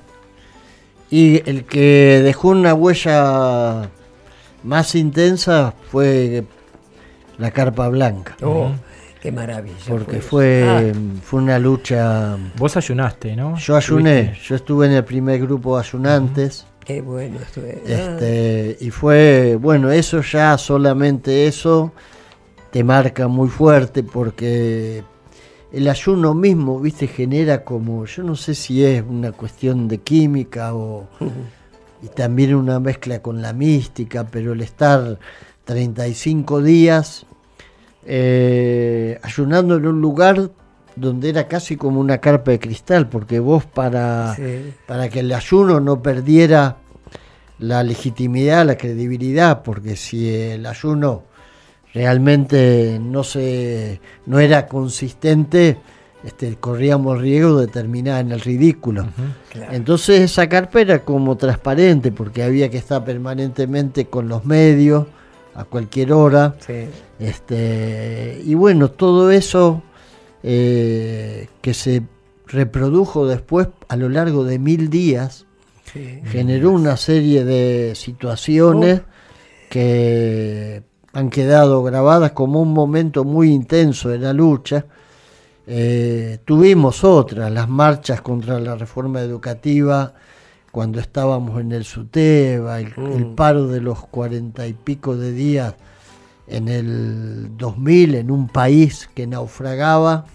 [1.09, 3.89] Y el que dejó una huella
[4.67, 6.43] más intensa fue
[7.37, 8.71] la carpa blanca, Oh,
[9.21, 9.75] qué maravilla.
[9.87, 12.37] porque fue Ah, fue una lucha...
[12.57, 13.55] Vos ayunaste, ¿no?
[13.57, 16.65] Yo ayuné, yo estuve en el primer grupo de ayunantes.
[16.85, 17.77] qué bueno esto es.
[17.85, 17.91] Ah.
[17.91, 21.91] Este, y fue, bueno, eso ya, solamente eso,
[22.71, 25.03] te marca muy fuerte porque
[25.71, 30.73] el ayuno mismo, viste, genera como, yo no sé si es una cuestión de química
[30.73, 31.07] o
[32.01, 35.17] y también una mezcla con la mística, pero el estar
[35.65, 37.25] 35 días
[38.05, 40.49] eh, ayunando en un lugar
[40.95, 44.73] donde era casi como una carpa de cristal, porque vos para Sí.
[44.87, 46.77] para que el ayuno no perdiera
[47.59, 51.23] la legitimidad, la credibilidad, porque si el ayuno
[51.93, 55.77] realmente no se no era consistente,
[56.23, 59.07] este, corríamos el riesgo de terminar en el ridículo.
[59.51, 59.73] Claro.
[59.73, 65.05] Entonces esa carpa era como transparente, porque había que estar permanentemente con los medios
[65.55, 66.55] a cualquier hora.
[66.65, 66.85] Sí.
[67.19, 69.81] Este, y bueno, todo eso
[70.43, 72.03] eh, que se
[72.45, 75.45] reprodujo después a lo largo de mil días,
[75.93, 76.19] Sí.
[76.25, 79.01] generó una serie de situaciones
[79.69, 84.85] que han quedado grabadas como un momento muy intenso de la lucha.
[85.69, 90.13] Eh, tuvimos otras, las marchas contra la reforma educativa,
[90.71, 95.75] cuando estábamos en el SUTEBA, el, el paro de los cuarenta y pico de días
[96.47, 100.25] en el 2000 en un país que naufragaba.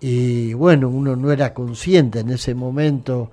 [0.00, 3.30] Y bueno, uno no era consciente en ese momento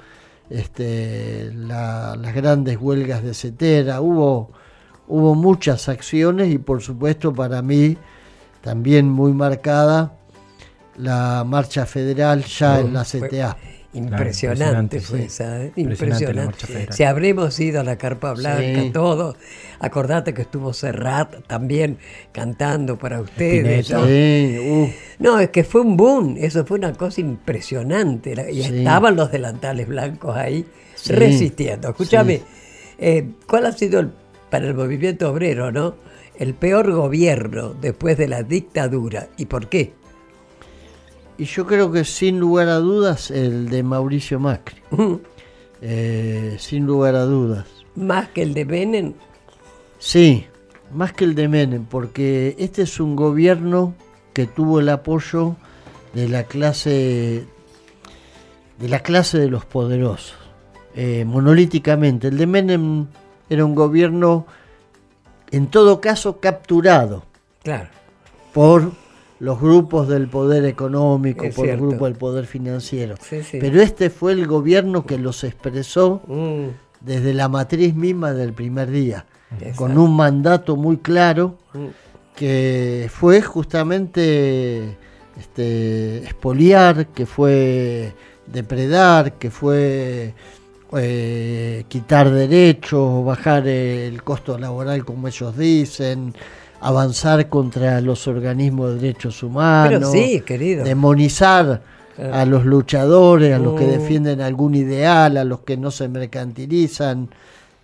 [0.49, 4.51] este, la- las grandes huelgas de Cetera, hubo,
[5.07, 7.97] hubo muchas acciones y por supuesto para mí
[8.61, 10.13] también muy marcada
[10.97, 13.57] la marcha federal ya en la Fue- CTA.
[13.95, 15.25] Impresionante impresionante, fue sí.
[15.25, 15.71] esa, ¿eh?
[15.75, 16.87] Impresionante.
[16.91, 18.89] Si habremos ido a la Carpa Blanca, Sí.
[18.91, 19.35] todo.
[19.79, 21.99] Acordate que estuvo Serrat también
[22.31, 23.91] cantando para ustedes.
[23.91, 24.03] ¿no?
[24.07, 28.33] Sí, uh, No, es que fue un boom, eso fue una cosa impresionante.
[28.51, 28.77] Y Sí.
[28.79, 31.89] estaban los delantales blancos ahí Sí, resistiendo.
[31.89, 32.43] Escúchame, sí.
[32.97, 34.11] eh, ¿cuál ha sido el-
[34.49, 35.95] para el movimiento obrero, no?
[36.35, 39.27] El peor gobierno después de la dictadura.
[39.37, 39.93] ¿Y por qué?
[41.43, 44.77] Y yo creo que sin lugar a dudas el de Mauricio Macri.
[45.81, 47.65] Eh, sin lugar a dudas.
[47.97, 49.13] Más que el de Menem.
[49.99, 50.45] Sí,
[50.93, 53.93] más que el de Menem, porque este es un gobierno
[54.31, 55.57] que tuvo el apoyo
[56.13, 57.45] de la clase
[58.79, 60.37] de la clase de los poderosos,
[60.95, 62.29] eh, monolíticamente.
[62.29, 63.07] El de Menem
[63.49, 64.45] era un gobierno,
[65.51, 67.25] en todo caso, capturado
[67.63, 67.89] Claro.
[68.53, 68.93] por
[69.43, 71.81] los grupos del poder económico, Es por cierto.
[71.83, 73.15] los grupos del poder financiero.
[73.21, 73.57] Sí, sí.
[73.59, 76.67] Pero este fue el gobierno que los expresó Mm,
[77.01, 79.75] desde la matriz misma del primer día, Exacto.
[79.75, 81.87] con un mandato muy claro mm.
[82.37, 84.97] que fue justamente
[85.37, 88.13] este, expoliar, que fue
[88.47, 90.33] depredar, que fue
[90.95, 96.33] eh, quitar derechos, bajar el costo laboral como ellos dicen,
[96.83, 100.43] avanzar contra los organismos de derechos humanos, sí,
[100.83, 101.81] demonizar
[102.15, 102.35] Claro.
[102.35, 103.89] a los luchadores, a los que Mm.
[103.91, 107.29] defienden algún ideal, a los que no se mercantilizan,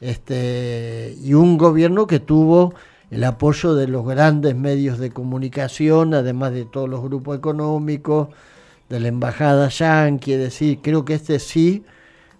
[0.01, 2.73] este, y un gobierno que tuvo
[3.11, 8.27] el apoyo de los grandes medios de comunicación, además de todos los grupos económicos,
[8.89, 11.83] de la embajada yanqui, es decir, creo que este sí,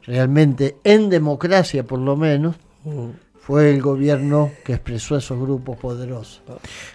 [0.05, 3.09] realmente en democracia por lo menos, Mm.
[3.49, 6.43] Fue el gobierno que expresó a esos grupos poderosos.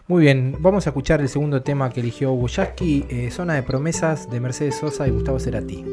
[0.07, 3.65] Muy bien, vamos a escuchar el segundo tema que eligió Hugo Yasky, eh, Zona de
[3.65, 5.85] Promesas de Mercedes Sosa y Gustavo Cerati.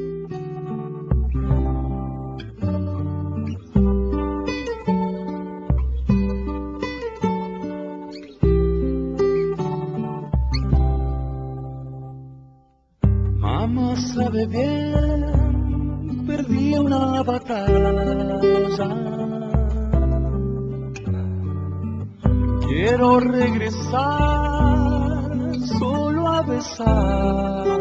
[13.40, 19.21] Mamá sabe bien, perdí una batalla.
[22.74, 24.00] Quiero regresar
[25.78, 27.78] solo a besarla.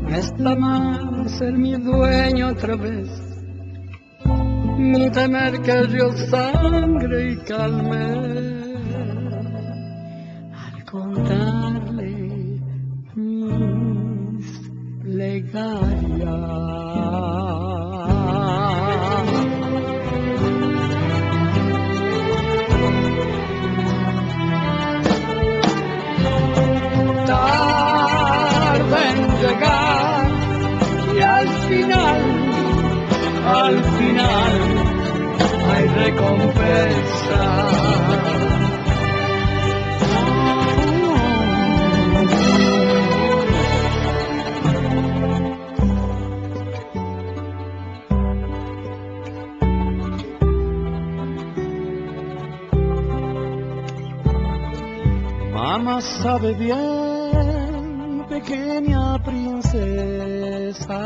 [0.00, 3.10] No está mal ser mi dueño otra vez,
[4.78, 8.04] ni temer que río sangre y calme
[10.54, 12.60] al contarle
[13.16, 14.46] mis
[15.02, 16.46] plegarias.
[55.78, 61.00] Mamá sabe bien, pequeña princesa.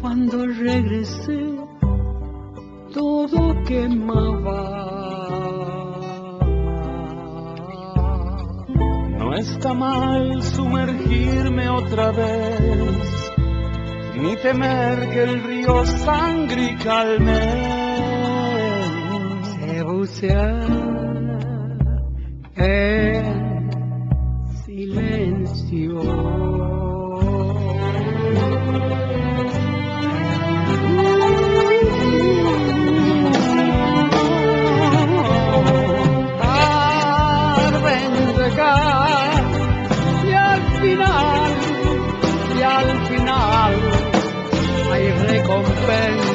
[0.00, 1.51] Cuando regresé, todo
[9.18, 13.32] No está mal sumergirme otra vez,
[14.16, 17.82] ni temer que el río sangre calme.
[22.54, 23.21] En
[45.60, 46.31] hay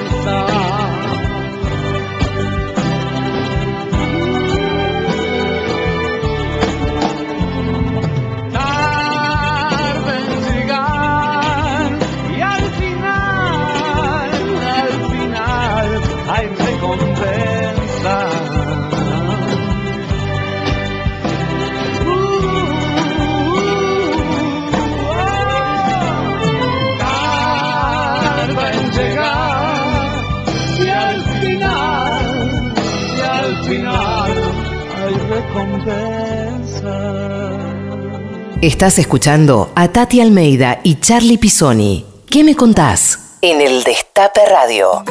[38.61, 42.05] Estás escuchando a Tati Almeida y Charlie Pisoni.
[42.29, 43.37] ¿Qué me contás?
[43.41, 45.03] En el Destape Radio.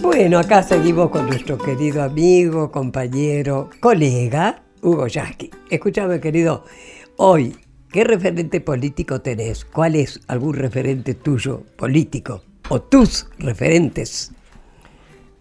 [0.00, 5.50] Bueno, acá seguimos con nuestro querido amigo, compañero, colega, Hugo Yasky.
[5.70, 6.64] Escúchame, querido,
[7.16, 7.56] hoy,
[7.90, 9.64] ¿qué referente político tenés?
[9.64, 12.42] ¿Cuál es algún referente tuyo político?
[12.68, 14.30] ¿O tus referentes?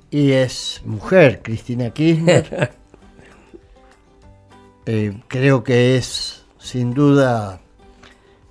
[0.10, 2.72] Y es mujer, Cristina Kirchner.
[4.86, 7.62] Eh, creo que es sin duda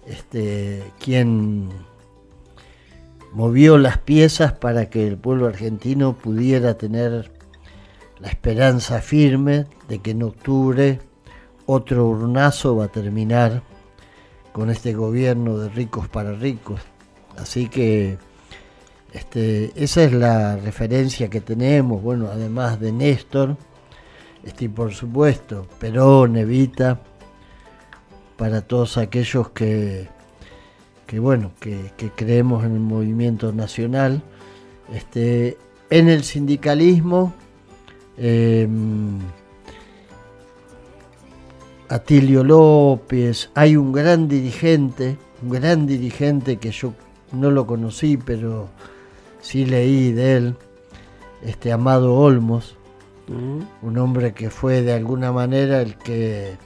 [0.07, 1.69] este, quien
[3.33, 7.33] movió las piezas para que el pueblo argentino pudiera tener
[8.21, 11.01] la esperanza firme de que en octubre
[11.67, 13.63] otro urnazo va a terminar
[14.53, 16.81] con este gobierno de ricos para ricos.
[17.39, 18.19] Así que
[19.13, 23.57] este, esa es la referencia que tenemos, bueno, además de Néstor,
[24.45, 27.01] este, y por supuesto, Perón, Evita,
[28.37, 30.09] para todos aquellos que,
[31.07, 34.23] que bueno, que, creemos en el movimiento nacional.
[34.95, 35.59] Este,
[35.91, 37.35] en el sindicalismo,
[38.17, 38.67] eh,
[41.89, 46.95] Atilio López, hay un gran dirigente, un gran dirigente que yo
[47.33, 48.69] no lo conocí, pero
[49.41, 50.55] sí leí de él,
[51.43, 52.77] este Amado Olmos,
[53.83, 56.57] un hombre que fue de alguna manera el que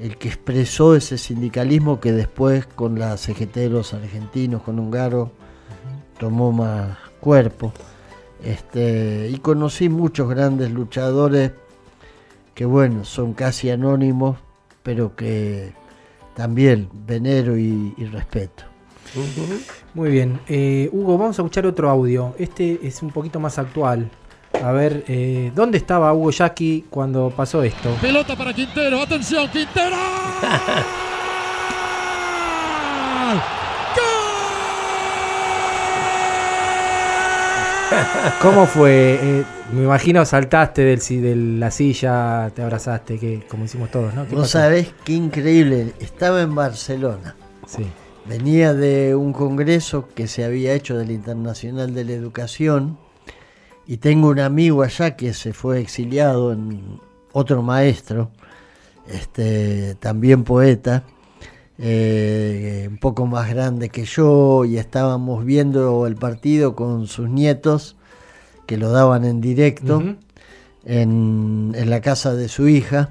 [0.00, 5.30] el que expresó ese sindicalismo que después con la CGT de los argentinos, con Hungaro,
[6.18, 7.72] tomó más cuerpo.
[8.42, 11.52] Este, y conocí muchos grandes luchadores
[12.54, 14.38] que bueno, son casi anónimos,
[14.82, 15.74] pero que
[16.34, 18.64] también venero y, y respeto.
[19.92, 20.40] Muy bien.
[20.48, 22.34] Eh, Hugo, vamos a escuchar otro audio.
[22.38, 24.10] Este es un poquito más actual.
[24.62, 27.90] A ver, eh, ¿dónde estaba Hugo Yaki cuando pasó esto?
[28.00, 29.96] Pelota para Quintero, atención, Quintero.
[38.40, 39.18] ¿Cómo fue?
[39.20, 44.14] Eh, me imagino saltaste del, si- de la silla, te abrazaste, que como hicimos todos,
[44.14, 44.26] ¿no?
[44.26, 44.58] ¿Qué Vos pasó?
[44.60, 47.34] sabés qué increíble, estaba en Barcelona.
[47.66, 47.84] Sí.
[48.26, 52.96] Venía de un congreso que se había hecho del Internacional de la Educación
[53.90, 57.00] y tengo un amigo allá que se fue exiliado, en
[57.32, 58.30] otro maestro,
[59.08, 61.02] este, también poeta,
[61.76, 67.96] eh, un poco más grande que yo y estábamos viendo el partido con sus nietos
[68.64, 70.00] que lo daban en directo
[70.84, 73.10] en, en la casa de su hija.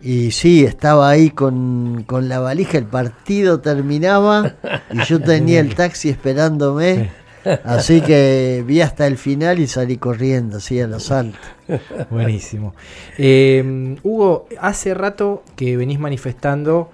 [0.00, 4.54] Y sí, estaba ahí con, con la valija, el partido terminaba
[4.92, 7.10] y yo tenía el taxi esperándome.
[7.64, 11.40] Así que vi hasta el final y salí corriendo, así a los saltos.
[12.10, 12.74] Buenísimo.
[13.16, 16.90] Eh, Hugo, hace rato que venís manifestando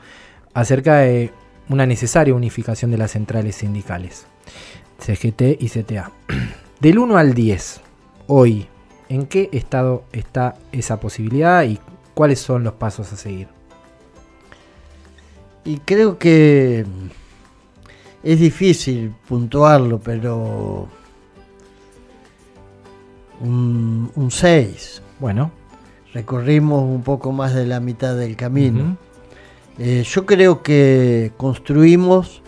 [0.53, 1.31] acerca de
[1.69, 4.27] una necesaria unificación de las centrales sindicales,
[4.99, 6.11] CGT y CTA.
[6.81, 7.81] Del 1 al 10,
[8.27, 8.69] hoy,
[9.09, 11.79] ¿en qué estado está esa posibilidad y
[12.15, 13.49] cuáles son los pasos a seguir?
[15.65, 16.85] Y creo que
[18.25, 20.89] es difícil puntuarlo, pero
[23.41, 25.03] un 6.
[25.21, 25.51] Bueno,
[26.13, 28.97] Recorrimos un poco más de la mitad del camino.
[29.81, 32.41] Eh, yo creo que construimos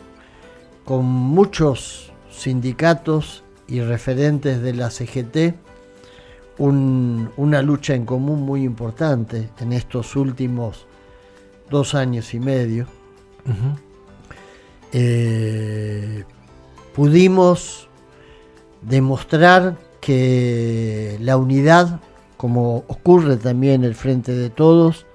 [0.85, 5.55] con muchos sindicatos y referentes de la CGT
[6.59, 10.87] un- una lucha en común muy importante en estos últimos
[11.69, 12.87] dos años y medio.
[14.93, 16.25] Eh,
[16.95, 17.89] pudimos
[18.83, 22.01] demostrar que la unidad,
[22.37, 25.07] como ocurre también en el Frente de Todos,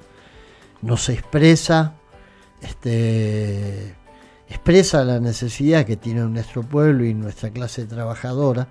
[0.81, 1.93] nos expresa,
[2.61, 3.95] este,
[4.49, 8.67] expresa la necesidad que tiene nuestro pueblo y nuestra clase trabajadora.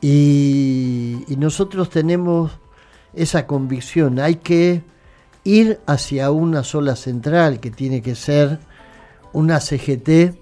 [0.00, 2.50] Y, y nosotros tenemos
[3.14, 4.82] esa convicción, hay que
[5.44, 8.58] ir hacia una sola central que tiene que ser
[9.32, 10.34] una CGT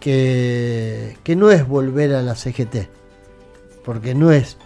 [0.00, 2.88] que, que no es volver a la CGT,
[3.84, 4.58] porque no es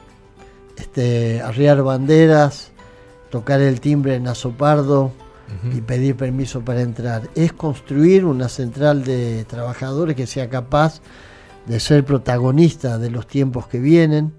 [0.76, 2.70] este, arriar banderas,
[3.30, 5.12] tocar el timbre en Azopardo
[5.74, 7.22] y pedir permiso para entrar.
[7.34, 11.00] Es construir una central de trabajadores que sea capaz
[11.66, 14.34] de ser protagonista de los tiempos que vienen,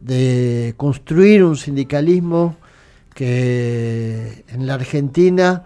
[0.00, 2.56] de construir un sindicalismo
[3.14, 5.64] que en la Argentina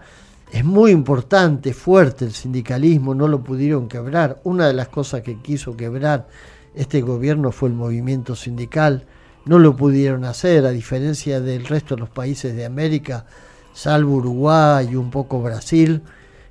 [0.55, 4.39] es muy importante, fuerte el sindicalismo, no lo pudieron quebrar.
[4.45, 6.29] Una de las cosas que quiso quebrar
[6.73, 9.05] este gobierno fue el movimiento sindical,
[9.43, 13.25] no lo pudieron hacer, a diferencia del resto de los países de América,
[13.73, 16.03] salvo Uruguay y un poco Brasil,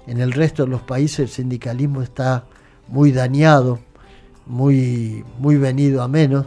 [0.06, 2.44] en el resto de los países el sindicalismo está
[2.88, 3.78] muy dañado,
[4.44, 6.44] muy, muy venido a menos.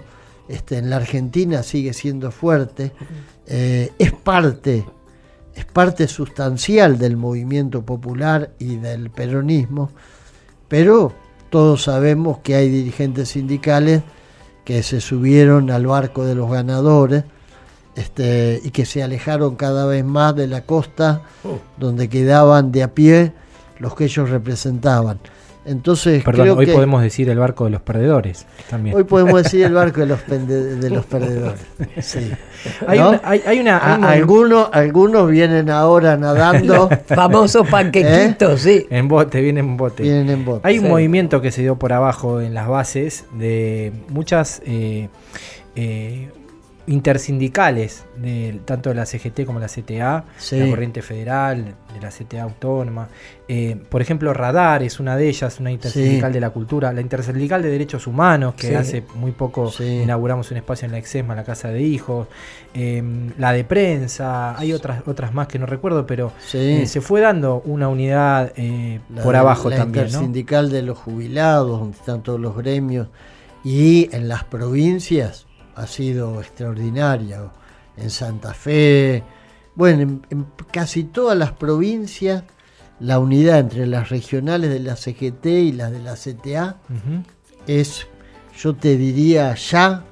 [0.47, 2.91] Este, en la Argentina sigue siendo fuerte,
[3.47, 4.85] eh, es parte,
[5.57, 9.89] es parte sustancial del movimiento popular y del peronismo,
[10.67, 11.13] pero
[11.49, 14.03] todos sabemos que hay dirigentes sindicales
[14.63, 17.23] que se subieron al barco de los ganadores
[17.95, 21.23] este, y que se alejaron cada vez más de la costa
[21.77, 23.33] donde quedaban de a pie
[23.79, 25.19] los que ellos representaban.
[25.68, 28.95] Entonces, Perdón, creo hoy que podemos decir el barco de los perdedores también.
[28.95, 31.59] hoy podemos decir el barco de los, de los perdedores.
[31.99, 32.32] Sí.
[32.88, 33.09] hay, ¿No?
[33.09, 38.88] una, hay, hay una- hay algunos, algunos vienen ahora nadando, Famosos panquequitos, sí.
[38.89, 40.03] en bote, viene en bote.
[40.03, 40.68] vienen en bote.
[40.68, 45.09] Hay un movimiento que se dio por abajo en las bases de muchas eh,
[45.76, 46.30] eh,
[46.88, 50.57] intersindicales, de, tanto de la CGT como la CTA, Sí.
[50.59, 53.07] la Corriente Federal, de la CTA Autónoma.
[53.47, 56.33] Eh, por ejemplo, Radar es una de ellas, una intersindical Sí.
[56.33, 56.91] de la cultura.
[56.93, 58.73] La intersindical de derechos humanos, que Sí.
[58.75, 62.27] hace muy poco inauguramos un espacio en la Exesma, la Casa de Hijos.
[62.73, 63.01] Eh,
[63.38, 67.61] la de prensa, hay otras, otras más que no recuerdo, pero eh, se fue dando
[67.65, 70.05] una unidad eh, La- por abajo la también.
[70.05, 70.09] ¿no?
[70.09, 73.07] intersindical de los jubilados, donde están todos los gremios,
[73.63, 75.46] y en las provincias
[75.78, 77.51] ha sido extraordinaria.
[77.95, 79.23] En Santa Fe,
[79.73, 82.43] bueno, en, en casi todas las provincias,
[82.99, 86.78] la unidad entre las regionales de la CGT y las de la CTA
[87.65, 88.07] es,
[88.57, 90.03] yo te diría ya,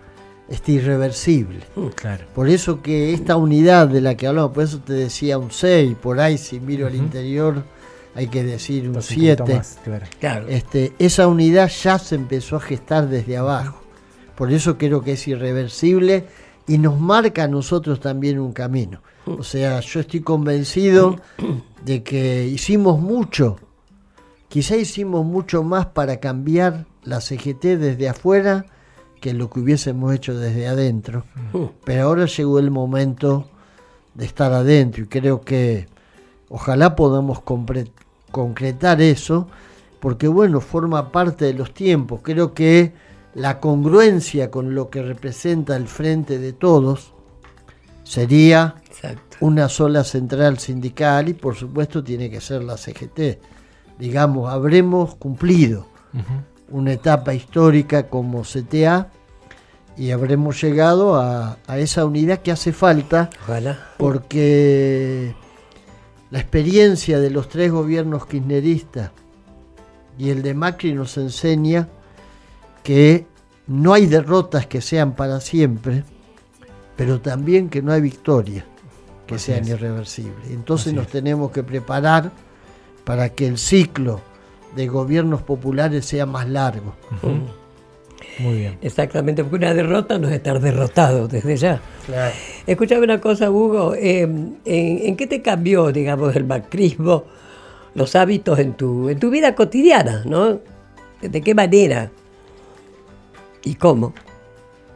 [0.50, 1.62] este irreversible.
[1.96, 2.26] Claro.
[2.34, 5.96] Por eso que esta unidad de la que hablamos, por eso te decía un 6,
[6.02, 7.64] por ahí si miro al interior
[8.14, 9.58] hay que decir un Entonces, un poquito 7.
[9.58, 10.06] más, claro.
[10.20, 10.48] Claro.
[10.48, 13.85] Este, esa unidad ya se empezó a gestar desde abajo.
[14.36, 16.26] Por eso creo que es irreversible
[16.68, 19.02] y nos marca a nosotros también un camino.
[19.26, 21.18] O sea, yo estoy convencido
[21.84, 23.58] de que hicimos mucho,
[24.50, 28.66] quizá hicimos mucho más para cambiar la CGT desde afuera
[29.22, 31.24] que lo que hubiésemos hecho desde adentro.
[31.84, 33.48] Pero ahora llegó el momento
[34.14, 35.88] de estar adentro y creo que
[36.50, 37.42] ojalá podamos
[38.32, 39.48] concretar eso,
[40.00, 42.22] porque bueno, forma parte de los tiempos.
[42.24, 42.94] Creo que
[43.36, 47.14] la congruencia con lo que representa el frente de todos
[48.04, 49.38] sería Exacto.
[49.42, 53.40] una sola central sindical y por supuesto tiene que ser la CGT.
[54.00, 55.88] Digamos, habremos cumplido
[56.70, 59.10] una etapa histórica como CTA
[59.98, 63.80] y habremos llegado a, a esa unidad que hace falta Ojalá.
[63.98, 65.36] porque
[66.32, 69.12] la experiencia de los tres gobiernos kirchneristas
[70.18, 71.90] y el de Macri nos enseña
[72.86, 73.26] que
[73.68, 76.04] no hay derrotas que sean para siempre,
[76.96, 78.64] pero también que no hay victorias
[79.28, 79.70] que Así sean es.
[79.72, 80.50] irreversibles.
[80.52, 81.12] Entonces Así nos es.
[81.12, 82.32] tenemos que preparar
[83.04, 84.22] para que el ciclo
[84.76, 86.94] de gobiernos populares sea más largo.
[88.40, 88.78] Muy bien.
[88.82, 91.82] Exactamente, porque una derrota no es estar derrotado desde ya.
[92.68, 93.96] Escuchame una cosa, Hugo.
[93.96, 97.24] eh, ¿en, en qué te cambió, digamos, el macrismo,
[97.96, 100.60] los hábitos en tu, en tu vida cotidiana, ¿no?
[101.22, 102.12] ¿De qué manera?
[103.66, 104.14] ¿Y cómo?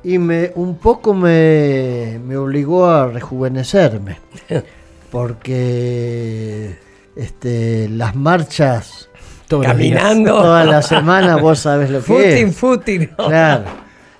[0.03, 4.17] Y me, un poco me, me obligó a rejuvenecerme,
[5.11, 6.77] porque
[7.15, 9.09] este, las marchas
[9.49, 9.71] los días.
[9.73, 10.35] Caminando.
[10.41, 12.55] toda la semana, vos sabés lo que Footing, es.
[12.55, 13.09] footing.
[13.17, 13.27] ¿no?
[13.27, 13.63] Claro,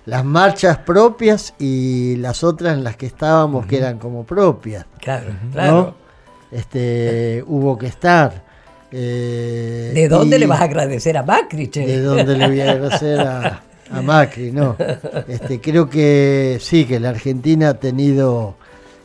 [0.05, 4.85] las marchas propias y las otras en las que estábamos que eran como propias.
[4.99, 5.51] Claro, ¿no?
[5.51, 5.95] claro.
[6.51, 8.43] Este, hubo que estar.
[8.91, 11.85] eh, ¿De dónde le vas a agradecer a Macri, che?
[11.85, 13.61] de dónde le voy a agradecer a,
[13.91, 14.75] a Macri, no.
[15.27, 18.55] Este, creo que sí, que la Argentina ha tenido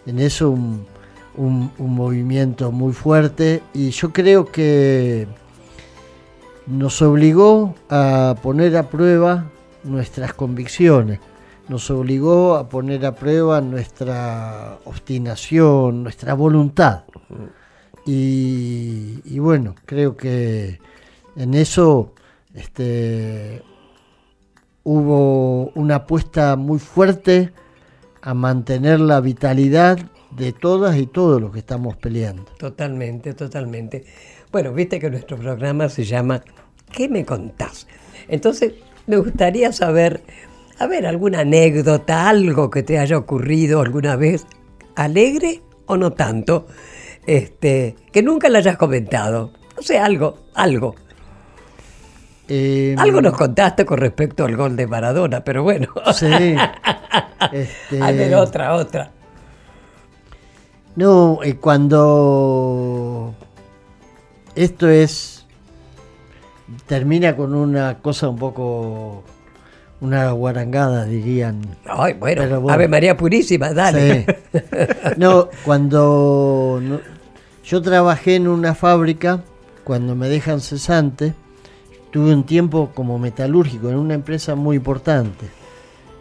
[0.06, 0.86] en eso un,
[1.78, 5.26] movimiento muy fuerte y yo creo que
[6.66, 9.50] nos obligó a poner a prueba
[9.82, 11.18] nuestras convicciones,
[11.68, 17.04] nos obligó a poner a prueba nuestra obstinación, nuestra voluntad.
[18.06, 20.78] Y, y bueno, creo que
[21.36, 22.12] en eso
[22.54, 23.62] este,
[24.84, 27.52] hubo una apuesta muy fuerte
[28.22, 29.98] a mantener la vitalidad
[30.30, 32.44] de todas y todos los que estamos peleando.
[32.58, 34.04] Totalmente, totalmente.
[34.52, 36.42] Bueno, viste que nuestro programa se llama
[36.92, 37.86] ¿Qué me contás?
[38.28, 38.74] Entonces,
[39.06, 40.22] me gustaría saber,
[40.78, 44.46] a ver, alguna anécdota, algo que te haya ocurrido alguna vez,
[44.96, 46.66] alegre o no tanto,
[47.26, 49.52] este, que nunca le hayas comentado.
[49.76, 50.94] No sé, algo, algo.
[52.48, 55.88] Eh, Algo nos contaste con respecto al gol de Maradona, pero bueno.
[56.12, 56.26] Sí.
[57.52, 59.10] Este, A ver, otra, otra.
[60.96, 63.34] No, eh, cuando
[64.54, 65.44] esto es
[66.86, 69.24] termina con una cosa un poco
[70.00, 71.60] una guarangada dirían.
[71.86, 72.74] Ay, bueno, Pero bueno.
[72.74, 74.24] Ave María Purísima, dale.
[74.26, 74.60] Sí.
[75.18, 77.00] No, cuando no-
[77.64, 79.42] yo trabajé en una fábrica,
[79.84, 81.34] cuando me dejan cesante,
[82.14, 85.46] tuve un tiempo como metalúrgico en una empresa muy importante.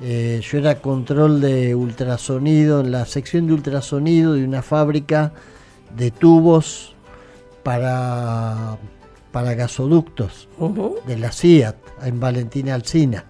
[0.02, 5.34] Eh, yo era control de ultrasonido, en la sección de ultrasonido de una fábrica
[5.96, 6.96] de tubos
[7.62, 8.80] para,
[9.32, 10.50] para gasoductos
[11.06, 13.26] de la CIAT en Valentina Alsina.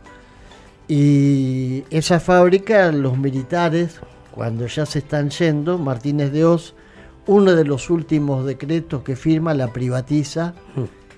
[0.87, 3.99] Y esa fábrica, los militares,
[4.31, 6.75] cuando ya se están yendo, Martínez de Oz,
[7.27, 10.53] uno de los últimos decretos que firma la privatiza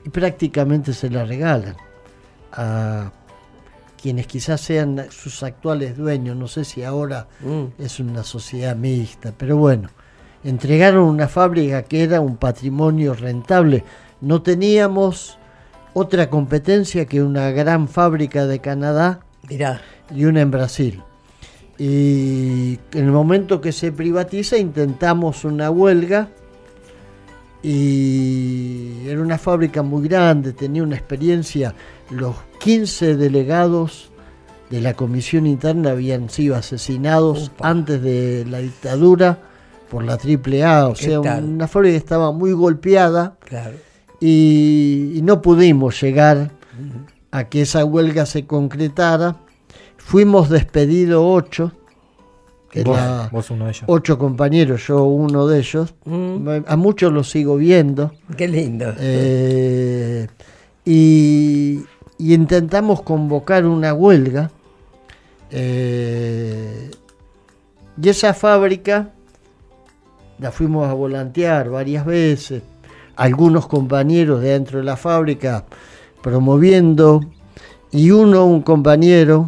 [0.05, 1.75] y prácticamente se la regalan
[2.53, 3.11] a
[4.01, 6.37] quienes quizás sean sus actuales dueños.
[6.37, 7.81] No sé si ahora Mm.
[7.83, 9.89] es una sociedad mixta, pero bueno,
[10.43, 13.83] entregaron una fábrica que era un patrimonio rentable.
[14.21, 15.39] No teníamos
[15.93, 19.81] otra competencia que una gran fábrica de Canadá Mirá,
[20.13, 21.01] y una en Brasil.
[21.77, 26.29] Y en el momento que se privatiza intentamos una huelga
[27.67, 31.73] y era una fábrica muy grande, tenía una experiencia.
[32.11, 34.11] Los 15 delegados
[34.69, 39.39] de la comisión interna habían sido asesinados antes de la dictadura
[39.89, 41.43] por la AAA, o ¿Qué sea, tal?
[41.45, 43.77] una fábrica que estaba muy golpeada claro.
[44.19, 46.51] y, y no pudimos llegar
[47.31, 49.37] a que esa huelga se concretara.
[49.97, 51.71] Fuimos despedidos ocho,
[52.75, 53.83] que Vos, era vos uno de ellos.
[53.87, 55.93] ocho compañeros, yo uno de ellos.
[56.05, 58.11] Mm, A muchos los sigo viendo.
[58.37, 58.93] qué lindo.
[58.99, 60.27] Eh,
[60.85, 61.81] y,
[62.17, 64.51] y intentamos convocar una huelga.
[65.51, 66.91] eh,
[68.01, 69.09] y esa fábrica
[70.39, 72.61] la fuimos a volantear varias veces.
[73.15, 75.63] Algunos compañeros de dentro de la fábrica
[76.21, 77.21] promoviendo.
[77.91, 79.47] Y uno, un compañero,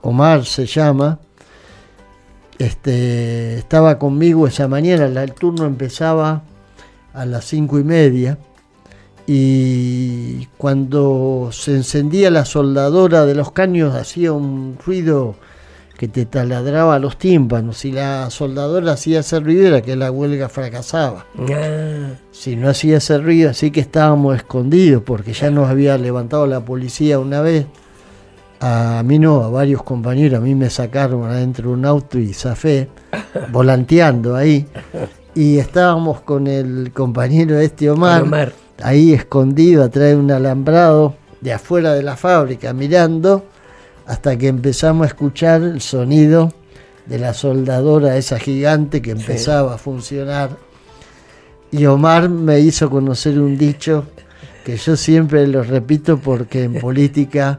[0.00, 1.18] Omar se llama,
[2.58, 5.06] este, estaba conmigo esa mañana.
[5.22, 6.42] El turno empezaba
[7.12, 8.38] a las cinco y media
[9.26, 15.34] y cuando se encendía la soldadora de los caños hacía un ruido
[15.96, 20.48] que te taladraba los tímpanos y la soldadora hacía ese ruido era que la huelga
[20.48, 21.24] fracasaba.
[21.38, 26.46] Ah, Si no hacía ese ruido, así que estábamos escondidos porque ya nos había levantado
[26.46, 27.66] la policía una vez.
[28.60, 32.32] A mí no, a varios compañeros, a mí me sacaron adentro de un auto y
[32.32, 32.88] zafé,
[33.52, 34.66] volanteando ahí.
[35.34, 38.52] Y estábamos con el compañero este Omar, Omar.
[38.82, 43.44] ahí escondido atrás de un alambrado de afuera de la fábrica, mirando,
[44.06, 46.52] hasta que empezamos a escuchar el sonido
[47.06, 50.50] de la soldadora esa gigante que empezaba a funcionar.
[51.70, 54.04] Y Omar me hizo conocer un dicho
[54.64, 57.58] que yo siempre lo repito porque en política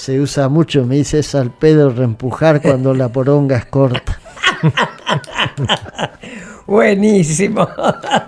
[0.00, 0.86] se usa mucho.
[0.86, 4.18] Me dice es al pedo reempujar cuando la poronga es corta.
[6.66, 7.68] Buenísimo.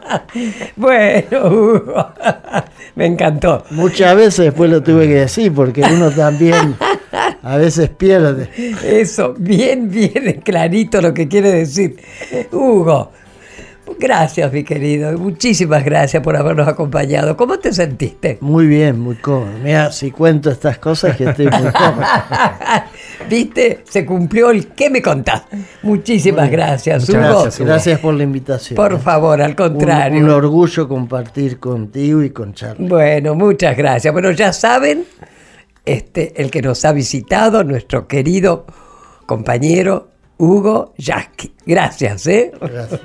[0.76, 2.06] bueno, Hugo,
[2.96, 3.64] me encantó.
[3.70, 6.76] Muchas veces después lo tuve que decir porque uno también
[7.42, 8.50] a veces pierde.
[8.84, 11.96] Eso, bien, bien clarito lo que quiere decir.
[12.50, 13.12] Hugo,
[13.98, 15.12] gracias, mi querido.
[15.18, 17.36] Muchísimas gracias por habernos acompañado.
[17.36, 18.38] ¿Cómo te sentiste?
[18.40, 19.52] Muy bien, muy cómodo.
[19.62, 22.02] Mira, si cuento estas cosas que estoy muy cómodo.
[23.30, 23.82] ¿Viste?
[23.88, 25.42] Se cumplió el ¿qué me contás?
[25.82, 27.66] Muchísimas gracias, Muchas Hugo.
[27.66, 28.76] gracias, por la invitación.
[28.76, 28.98] Por ¿eh?
[28.98, 30.20] favor, al Un, contrario.
[30.20, 32.88] un orgullo compartir contigo y con Charlie.
[32.88, 34.12] Bueno, muchas gracias.
[34.12, 35.04] Bueno, ya saben,
[35.84, 38.66] este, el que nos ha visitado, nuestro querido
[39.26, 41.54] compañero Hugo Yasky.
[41.64, 42.52] Gracias, ¿eh?
[42.60, 43.00] Gracias.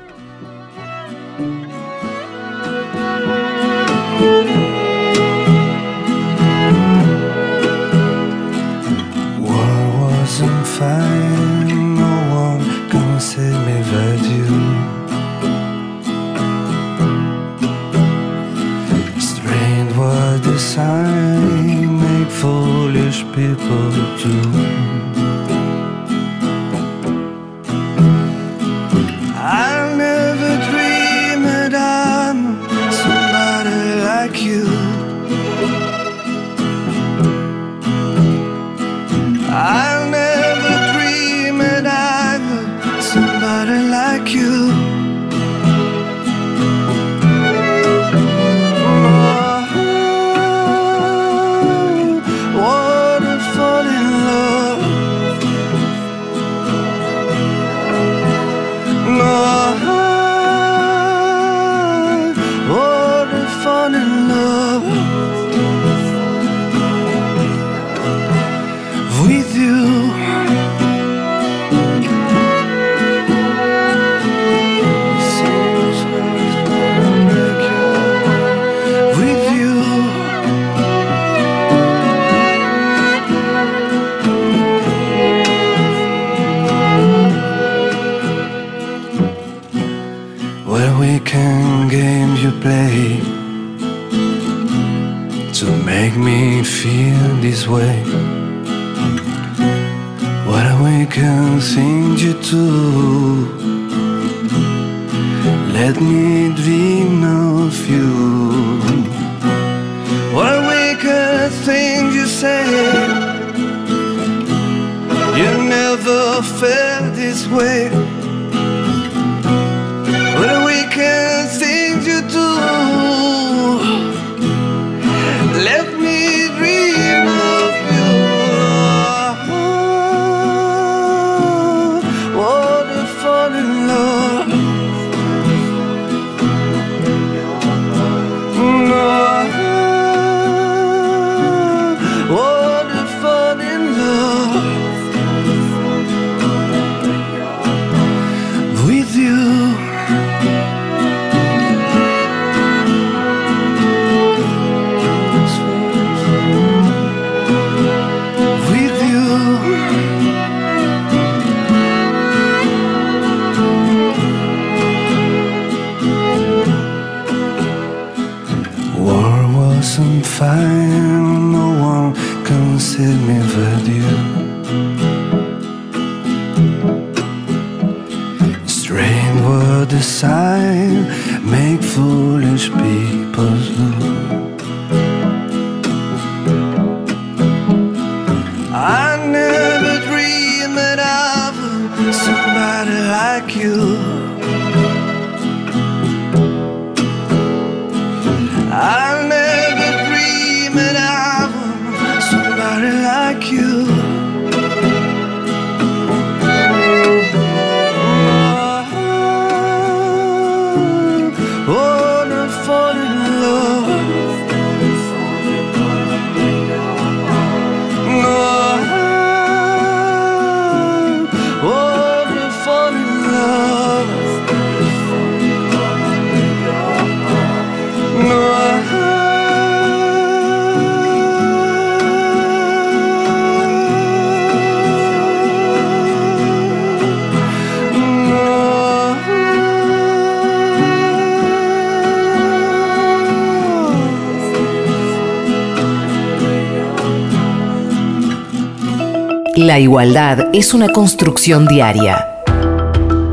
[249.58, 252.24] La igualdad es una construcción diaria.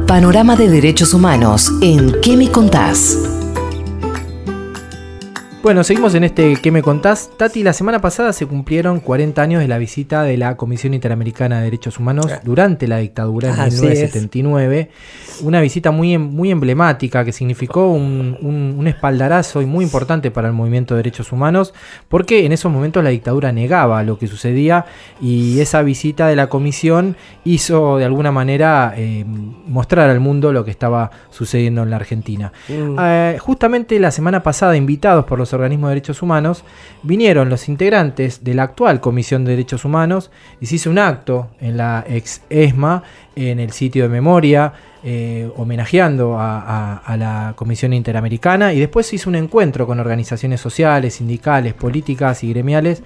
[0.07, 3.34] Panorama de Derechos Humanos en ¿Qué me contás?
[5.65, 7.31] Bueno, seguimos en este ¿Qué me contás?
[7.39, 11.57] Tati, la semana pasada se cumplieron 40 años de la visita de la Comisión Interamericana
[11.59, 13.81] de Derechos Humanos durante la dictadura en Así es.
[13.83, 14.91] 1979.
[15.43, 20.31] Una visita muy, em- muy emblemática que significó un, un- un espaldarazo y muy importante
[20.31, 21.73] para el movimiento de derechos humanos,
[22.11, 24.85] porque en esos momentos la dictadura negaba lo que sucedía
[25.19, 29.25] y esa visita de la comisión hizo de alguna manera eh,
[29.67, 32.53] mostrar al mundo lo que estaba sucediendo en la Argentina.
[32.69, 36.65] Eh, justamente la semana pasada, invitados por los organismos de derechos humanos,
[37.03, 40.31] vinieron los integrantes de la actual Comisión de Derechos Humanos
[40.61, 43.03] y se hizo un acto en la ex ESMA,
[43.37, 49.29] en el sitio de memoria, eh, homenajeando a, la Comisión Interamericana y después se hizo
[49.29, 53.03] un encuentro con organizaciones sociales, sindicales, políticas y gremiales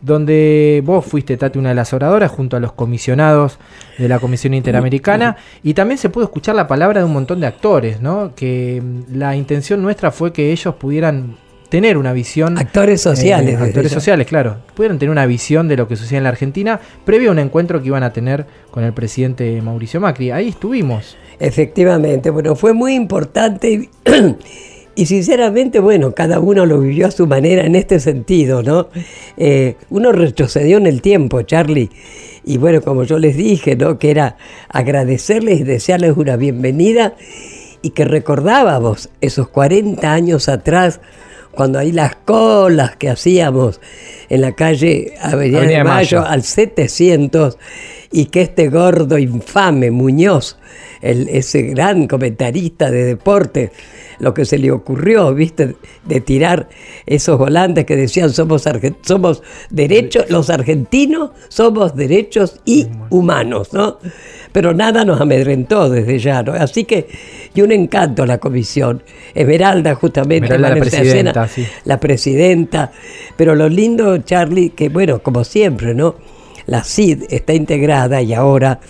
[0.00, 3.58] donde vos fuiste, Tati, una de las oradoras junto a los comisionados
[3.98, 7.46] de la Comisión Interamericana y también se pudo escuchar la palabra de un montón de
[7.46, 8.32] actores, ¿no?
[8.34, 11.36] Que mm, la intención nuestra fue que ellos pudieran
[11.68, 12.58] tener una visión...
[12.58, 14.58] Actores sociales, eh, desde actores sociales, claro.
[14.74, 17.80] Pudieran tener una visión de lo que sucede en la Argentina previo a un encuentro
[17.80, 20.30] que iban a tener con el presidente Mauricio Macri.
[20.30, 21.16] Ahí estuvimos.
[21.38, 23.88] Efectivamente, bueno, fue muy importante y,
[24.98, 28.88] y sinceramente, bueno, cada uno lo vivió a su manera en este sentido, ¿no?
[29.36, 31.90] Eh, uno retrocedió en el tiempo, Charlie,
[32.44, 33.98] y bueno, como yo les dije, ¿no?
[33.98, 34.36] Que era
[34.68, 37.14] agradecerles y desearles una bienvenida
[37.80, 41.00] y que recordábamos esos 40 años atrás,
[41.58, 43.80] cuando ahí las colas que hacíamos
[44.28, 46.30] en la calle Avenida, Avenida de Mayo, Mayo.
[46.30, 47.58] al 700
[48.12, 50.56] y que este gordo infame Muñoz,
[51.02, 53.72] el, ese gran comentarista de deporte,
[54.20, 56.68] lo que se le ocurrió, viste, de tirar
[57.06, 58.64] esos volantes que decían somos
[59.02, 63.98] somos derechos, los argentinos somos derechos y humanos, ¿no?
[64.52, 66.52] Pero nada nos amedrentó desde ya, ¿no?
[66.52, 67.08] Así que,
[67.54, 69.02] y un encanto la comisión.
[69.34, 71.66] Esmeralda, justamente, Esmeralda, la presidenta, sí.
[71.84, 72.92] la presidenta.
[73.36, 76.16] Pero lo lindo, Charlie, que bueno, como siempre, ¿no?
[76.66, 78.80] La CID está integrada y ahora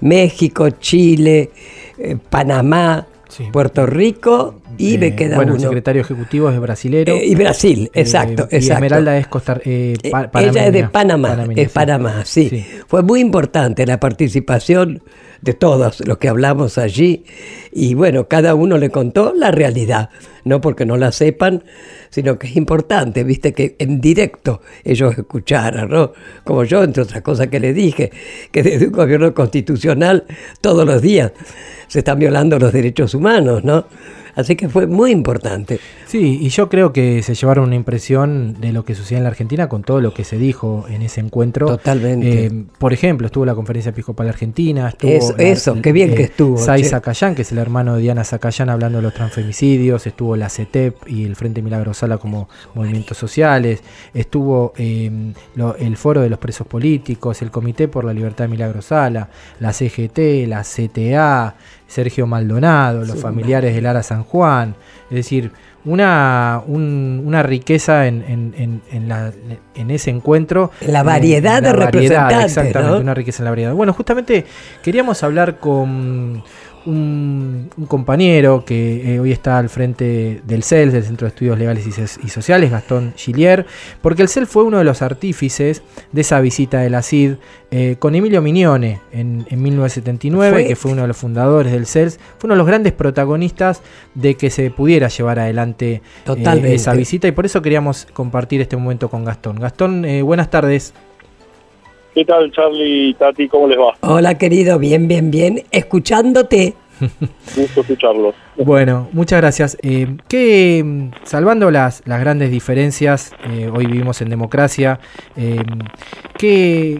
[0.00, 1.50] México, Chile,
[1.98, 3.44] eh, Panamá, Sí.
[3.50, 7.14] Puerto Rico Y me queda bueno, el secretario ejecutivo es brasilero.
[7.14, 8.84] Eh, y Brasil, exacto, y exacto.
[8.84, 11.70] Esmeralda es costa, eh, Eh, pa- Ella es de Panamá, es.
[11.70, 12.48] Panamá, sí.
[12.48, 12.66] Sí.
[12.86, 15.02] Fue muy importante la participación
[15.40, 17.24] de todos los que hablamos allí
[17.72, 20.08] y bueno, cada uno le contó la realidad,
[20.44, 21.64] no porque no la sepan,
[22.10, 26.12] sino que es importante, viste, que en directo ellos escucharan, ¿no?
[26.44, 28.12] Como yo, entre otras cosas que le dije,
[28.52, 30.24] que desde un gobierno constitucional
[30.60, 31.32] todos los días
[31.88, 33.86] se están violando los derechos humanos, ¿no?
[34.34, 35.78] Así que fue muy importante.
[36.06, 39.30] Sí, y yo creo que se llevaron una impresión de lo que sucedía en la
[39.30, 41.66] Argentina con todo lo que se dijo en ese encuentro.
[41.66, 42.46] Totalmente.
[42.46, 46.22] Eh, por ejemplo, estuvo la Conferencia Episcopal Argentina, estuvo Eso, la- eso, qué bien que
[46.24, 46.84] estuvo, Sai.
[46.84, 51.08] Zacayán, que es el hermano de Diana Zacayán, hablando de los transfemicidios, estuvo la CETEP
[51.08, 53.82] y el Frente Milagro Sala como movimientos sociales,
[54.14, 55.10] estuvo eh,
[55.54, 59.28] lo- el Foro de los Presos Políticos, el Comité por la Libertad de Milagro Sala,
[59.60, 61.54] la CGT, la CTA,
[61.92, 64.74] Sergio Maldonado, los familiares de Lara San Juan,
[65.10, 65.50] es decir,
[65.84, 69.32] una, un- una riqueza en, en- en- en la-
[69.74, 70.70] en ese encuentro.
[70.86, 73.00] La variedad Eh, la de representantes, Exactamente, ¿no?
[73.00, 73.74] una riqueza en la variedad.
[73.74, 74.46] Bueno, justamente
[74.82, 76.42] queríamos hablar con
[76.86, 81.58] un, un compañero que eh, hoy está al frente del CELS, del Centro de Estudios
[81.58, 83.66] Legales y, So- y Sociales, Gastón Gillier,
[84.00, 87.34] porque el CELS fue uno de los artífices de esa visita de la CID
[87.70, 91.86] eh, con Emilio Mignone en, en 1979, Fue- que fue uno de los fundadores del
[91.86, 93.82] CELS, fue uno de los grandes protagonistas
[94.14, 96.02] de que se pudiera llevar adelante
[96.70, 99.58] eh, esa visita y por eso queríamos compartir este momento con Gastón.
[99.60, 100.92] Gastón, buenas tardes.
[102.14, 103.48] ¿Qué tal, Charlie y Tati?
[103.48, 103.94] ¿Cómo les va?
[104.00, 105.62] Hola querido, bien, bien, bien.
[105.70, 106.74] Escuchándote.
[107.56, 108.34] Gusto escucharlos.
[108.56, 109.78] Bueno, muchas gracias.
[109.82, 115.00] Eh, que, mm, salvando las, las grandes diferencias, eh, hoy vivimos en democracia,
[115.36, 115.62] eh,
[116.38, 116.98] ¿qué-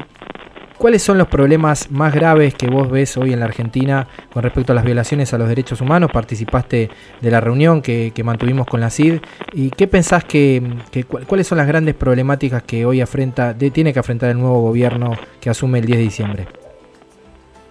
[0.82, 4.72] ¿cuáles son los problemas más graves que vos ves hoy en la Argentina con respecto
[4.72, 6.10] a las violaciones a los derechos humanos?
[6.12, 9.20] Participaste de la reunión que, que mantuvimos con la CID.
[9.52, 10.60] ¿Y qué pensás que,
[10.90, 14.40] que cu- cuáles son las grandes problemáticas que hoy afrenta, de- tiene que afrontar el
[14.40, 16.46] nuevo gobierno que asume el 10 de diciembre?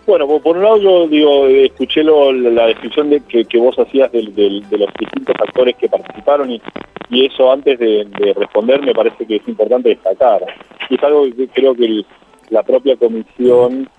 [0.08, 4.70] Bueno, por, un lado yo digo, escuché la descripción de que, vos hacías del- del-
[4.70, 6.62] de los distintos actores que participaron y,
[7.10, 10.44] y eso antes de, de responder me parece que es importante destacar.
[10.90, 12.06] Y es algo que creo que el-
[12.52, 13.90] la propia comisión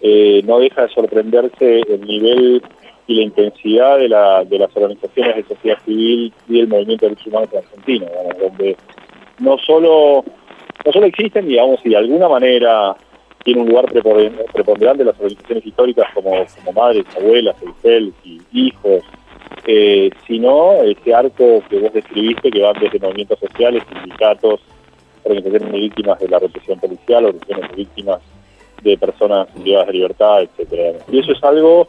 [0.00, 2.62] eh, no deja de sorprenderse el nivel
[3.08, 7.10] y la intensidad de, la- de las organizaciones de sociedad civil y el movimiento de
[7.10, 8.76] derechos humanos en Argentina, digamos, donde
[9.40, 10.24] no solo,
[10.84, 12.96] no solo existen, digamos, y de alguna manera
[13.44, 16.32] tiene un lugar preponder- preponderante las organizaciones históricas como,
[16.74, 19.02] madres, abuelas, eifel y hijos,
[19.66, 24.60] eh, sino ese arco que vos describiste que van desde movimientos sociales, sindicatos,
[25.26, 28.20] organizaciones de víctimas de la represión policial, organizaciones de víctimas
[28.82, 30.98] de personas privadas de libertad, etcétera.
[31.10, 31.88] Y eso es algo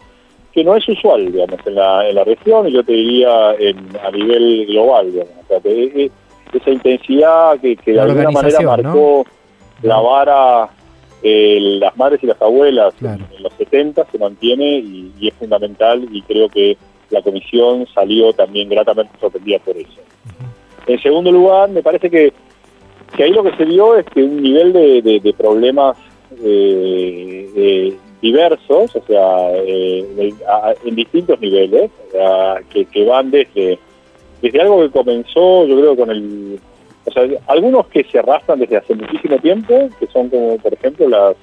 [0.51, 3.77] que no es usual, digamos, en la, en la región y yo te diría en,
[4.03, 5.33] a nivel global, digamos.
[5.43, 6.11] O sea, que,
[6.53, 9.25] esa intensidad que, que de alguna manera marcó
[9.81, 10.69] la vara
[11.21, 13.25] eh, las madres y las abuelas Claro.
[13.35, 16.77] en los 70 se mantiene y, y es fundamental y creo que
[17.09, 20.01] la comisión salió también gratamente sorprendida por eso.
[20.87, 22.33] En segundo lugar, me parece que,
[23.15, 25.97] que ahí lo que se vio es que un nivel de, de- problemas
[26.43, 33.79] eh, eh, diversos, o sea, eh, a- en distintos niveles, sea, que, que van desde,
[34.41, 36.59] desde algo que comenzó, yo creo, con el...
[37.05, 41.07] O sea, algunos que se arrastran desde hace muchísimo tiempo, que son como, por ejemplo,
[41.07, 41.35] las,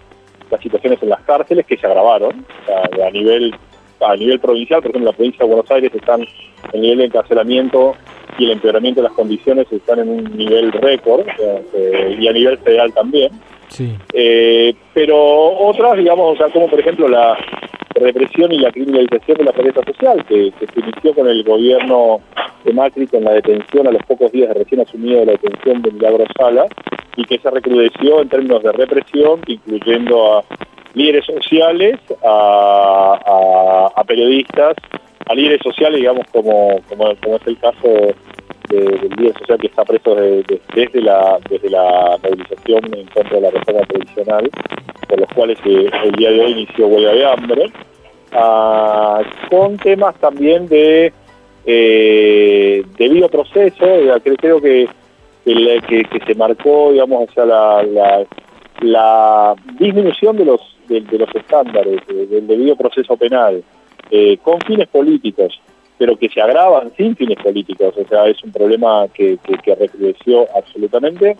[0.50, 3.54] las situaciones en las cárceles que se agravaron sea, a nivel
[4.00, 6.26] a nivel provincial, por ejemplo, en la provincia de Buenos Aires están
[6.74, 7.94] el nivel de encarcelamiento
[8.38, 11.26] y el empeoramiento de las condiciones están en un nivel récord
[11.74, 13.30] eh, y a nivel federal también.
[13.68, 13.92] Sí.
[14.12, 17.36] Eh, pero otras, digamos, o sea, como por ejemplo la
[17.94, 22.20] represión y la criminalización de la protesta social, que, que se inició con el gobierno
[22.64, 25.82] de Macri con la detención a los pocos días de recién asumido de la detención
[25.82, 26.66] de Milagro Sala,
[27.16, 30.44] y que se recrudeció en términos de represión, incluyendo a
[30.94, 34.74] líderes sociales, a, a- a periodistas,
[35.32, 38.14] líderes sociales, digamos, como, como, como es el caso de-
[38.68, 43.36] del líder social que está preso de- de- desde, la, desde la movilización en contra
[43.36, 44.50] de la reforma previsional,
[45.08, 47.70] por los cuales eh, el día de hoy inició huelga de hambre,
[48.32, 51.12] ah, con temas también de
[51.66, 54.88] eh, debido proceso, eh, creo, creo que,
[55.44, 58.26] que, se marcó, digamos, sea, la, la,
[58.80, 63.62] la disminución de los, de, de los estándares del debido proceso penal
[64.10, 65.60] eh, con fines políticos,
[65.98, 69.74] pero que se agravan sin fines políticos, o sea, es un problema que, que, que
[69.74, 71.36] recrudeció absolutamente.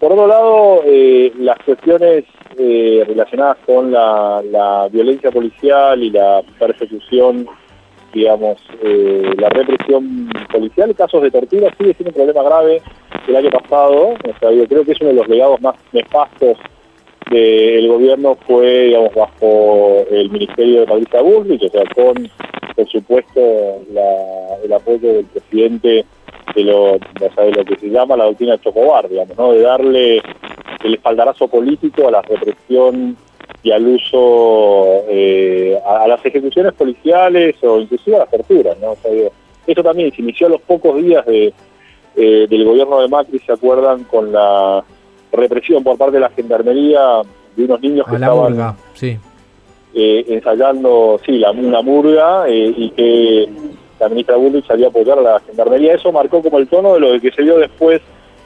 [0.00, 2.24] Por otro lado, eh, las cuestiones
[2.58, 7.48] eh, relacionadas con la, la violencia policial y la persecución
[8.14, 12.80] digamos, eh, la represión policial, casos de tortura sigue siendo un problema grave
[13.26, 14.10] el año pasado.
[14.12, 16.56] O sea, yo creo que es uno de los legados más nefastos
[17.30, 22.30] del gobierno fue, digamos, bajo el ministerio de Patricia Bullrich, o sea, con,
[22.76, 23.40] por supuesto,
[23.92, 26.04] la- el apoyo del presidente
[26.54, 26.98] de lo,
[27.66, 29.52] que se llama la doctrina Chocobar, digamos, ¿no?
[29.52, 30.22] de darle
[30.84, 33.16] el espaldarazo político a la represión
[33.62, 38.90] y al uso eh, a, las ejecuciones policiales o inclusive a las torturas, ¿no?
[38.92, 41.52] O sea, también se inició a los pocos días de,
[42.16, 44.04] eh, del gobierno de Macri, ¿se acuerdan?
[44.04, 44.84] Con la
[45.36, 47.22] represión por parte de la gendarmería
[47.56, 49.18] de unos niños que A la estaban murga, sí.
[49.94, 53.48] eh, ensayando, sí, la, una murga eh, y que
[54.00, 55.94] la ministra Bullrich salía a apoyar a la gendarmería.
[55.94, 58.00] Eso marcó como el tono de lo que se vio después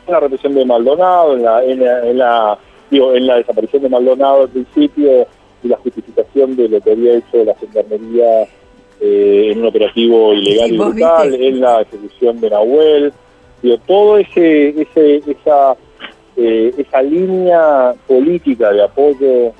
[0.06, 2.58] en la represión de Maldonado, en la, en la, en la,
[2.90, 5.26] digo, en la desaparición de Maldonado al principio
[5.62, 8.42] y la justificación de lo que había hecho la gendarmería
[9.00, 11.48] eh, en un operativo ilegal y brutal, viste.
[11.48, 13.12] en la ejecución de Nahuel.
[13.62, 15.74] Digo, todo ese, ese, esa,
[16.38, 19.52] eh, esa línea política de apoyo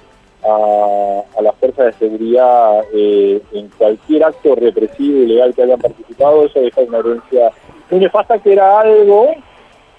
[0.45, 6.61] a, las fuerzas de seguridad eh, en cualquier acto represivo ilegal que hayan participado, eso
[6.61, 7.51] deja una herencia
[7.91, 9.33] muy nefasta que era algo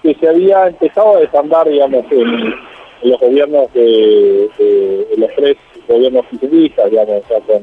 [0.02, 2.54] que se había empezado a desandar, digamos, en,
[3.02, 5.56] los gobiernos de, de- en los tres
[5.88, 7.62] gobiernos kirchneristas, digamos, o sea, con,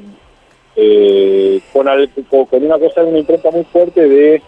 [0.75, 4.41] eh, con, al- con- una cosa, una impronta muy fuerte de,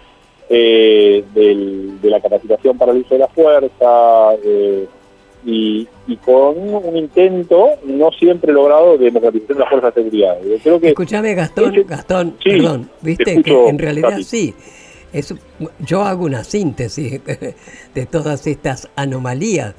[0.50, 4.88] eh, del- de la capacitación para el uso de la fuerza eh,
[5.46, 10.38] y, y con un intento no siempre logrado de democratización de las fuerzas de seguridad.
[10.44, 14.54] Yo creo que Escúchame, Gastón, ese- Gastón, Sí, perdón, te viste que en realidad sí.
[15.12, 15.34] Es,
[15.80, 17.20] yo hago una síntesis
[17.96, 19.74] de todas estas anomalías,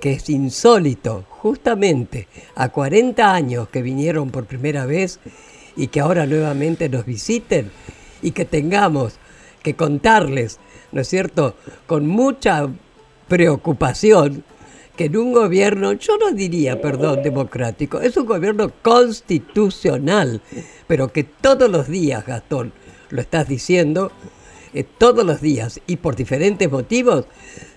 [0.00, 5.18] que es insólito, justamente a 40 años que vinieron por primera vez
[5.76, 7.70] y que ahora nuevamente nos visiten
[8.22, 9.18] y que tengamos
[9.64, 10.60] que contarles,
[10.92, 11.56] ¿no es cierto?,
[11.86, 12.68] con mucha
[13.26, 14.44] preocupación
[14.96, 20.40] que en un gobierno, yo no diría, perdón, democrático, es un gobierno constitucional,
[20.86, 22.72] pero que todos los días, Gastón,
[23.10, 24.12] lo estás diciendo,
[24.72, 27.26] eh, todos los días y por diferentes motivos,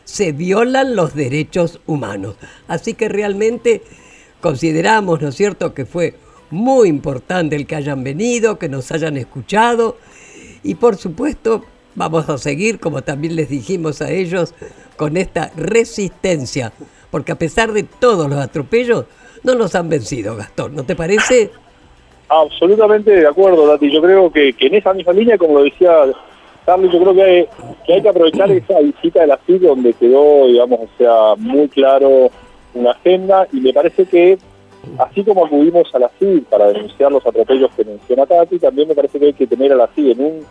[0.03, 2.35] se violan los derechos humanos.
[2.67, 3.81] Así que realmente
[4.41, 6.15] consideramos, ¿no es cierto?, que fue
[6.51, 9.97] muy importante el que hayan venido, que nos hayan escuchado
[10.63, 11.65] y por supuesto
[11.97, 14.53] vamos a seguir, como también les dijimos a ellos,
[14.95, 16.71] con esta resistencia,
[17.11, 19.05] porque a pesar de todos los atropellos,
[19.43, 21.49] no nos han vencido, Gastón, ¿no te parece?
[22.29, 23.91] Absolutamente de acuerdo, Tati.
[23.91, 25.91] Yo creo que, que en esa misma línea, como lo decía
[26.65, 27.47] Carlos, yo creo que hay,
[27.85, 31.67] que hay que aprovechar esa visita de la CID donde quedó, digamos, o sea, muy
[31.69, 32.29] claro
[32.75, 34.37] una agenda y me parece que
[34.99, 38.95] así como acudimos a la CID para denunciar los atropellos que menciona Tati, también me
[38.95, 40.45] parece que hay que tener a la CID en un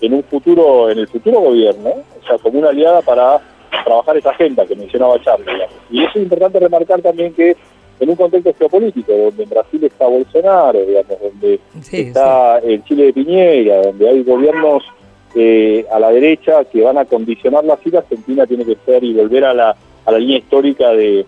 [0.00, 3.40] en un futuro, en el futuro gobierno, o sea, como una aliada para
[3.84, 5.46] trabajar esa agenda que mencionaba Charlie.
[5.46, 5.74] digamos.
[5.90, 7.56] Y eso es importante remarcar también que
[7.98, 13.04] en un contexto geopolítico, donde en Brasil está Bolsonaro, digamos, donde Sí, está el Chile
[13.06, 14.82] de Piñera, donde hay gobiernos
[15.34, 19.14] eh, a la derecha que van a condicionar la CID, Argentina tiene que ser y
[19.14, 21.24] volver a la, a la línea histórica de,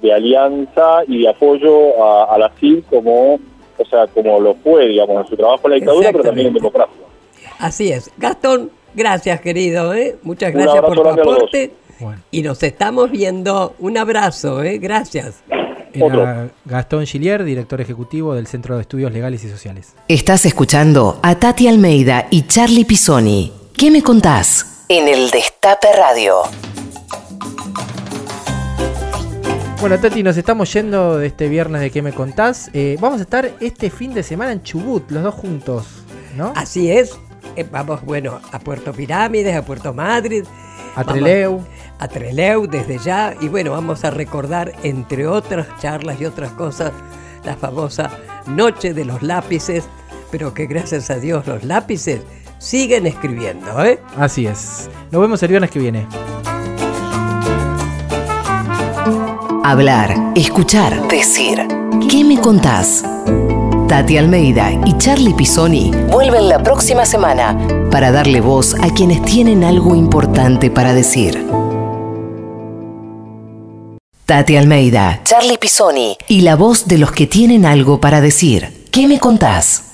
[0.00, 3.34] de alianza y de apoyo a, a la CID como,
[3.78, 6.54] o sea, como lo fue, digamos, en su trabajo en la dictadura, pero también en
[6.54, 7.02] democracia.
[7.58, 8.10] Así es.
[8.18, 10.16] Gastón, gracias querido, ¿eh?
[10.22, 11.72] muchas gracias por tu aporte.
[12.30, 13.74] Y nos estamos viendo.
[13.78, 14.78] Un abrazo, ¿eh?
[14.78, 15.42] gracias.
[15.92, 19.94] Era Gastón Gillier, director ejecutivo del Centro de Estudios Legales y Sociales.
[20.08, 23.52] Estás escuchando a Tati Almeida y Charlie Pisoni.
[23.76, 24.84] ¿Qué me contás?
[24.88, 26.42] En el Destape Radio.
[29.80, 32.70] Bueno, Tati, nos estamos yendo de este viernes de ¿Qué me contás?
[32.72, 35.86] Eh, vamos a estar este fin de semana en Chubut, los dos juntos,
[36.36, 36.52] ¿no?
[36.54, 37.18] Así es.
[37.56, 40.44] Eh, vamos, bueno, a Puerto Pirámides, a Puerto Madrid.
[40.94, 41.64] A Vamos Treleu.
[41.98, 43.34] A Treleu desde ya.
[43.40, 46.92] Y bueno, vamos a recordar, entre otras charlas y otras cosas,
[47.44, 48.10] la famosa
[48.46, 49.84] Noche de los Lápices.
[50.30, 52.22] Pero que gracias a Dios los lápices
[52.58, 54.00] siguen escribiendo, ¿eh?
[54.16, 54.88] Así es.
[55.10, 56.06] Nos vemos el viernes que viene.
[59.64, 61.66] Hablar, escuchar, decir.
[62.10, 63.04] ¿Qué me contás?
[63.92, 67.58] Tati Almeida y Charlie Pisoni vuelven la próxima semana
[67.90, 71.46] para darle voz a quienes tienen algo importante para decir.
[74.24, 78.88] Tati Almeida, Charlie Pisoni y la voz de los que tienen algo para decir.
[78.90, 79.91] ¿Qué me contás?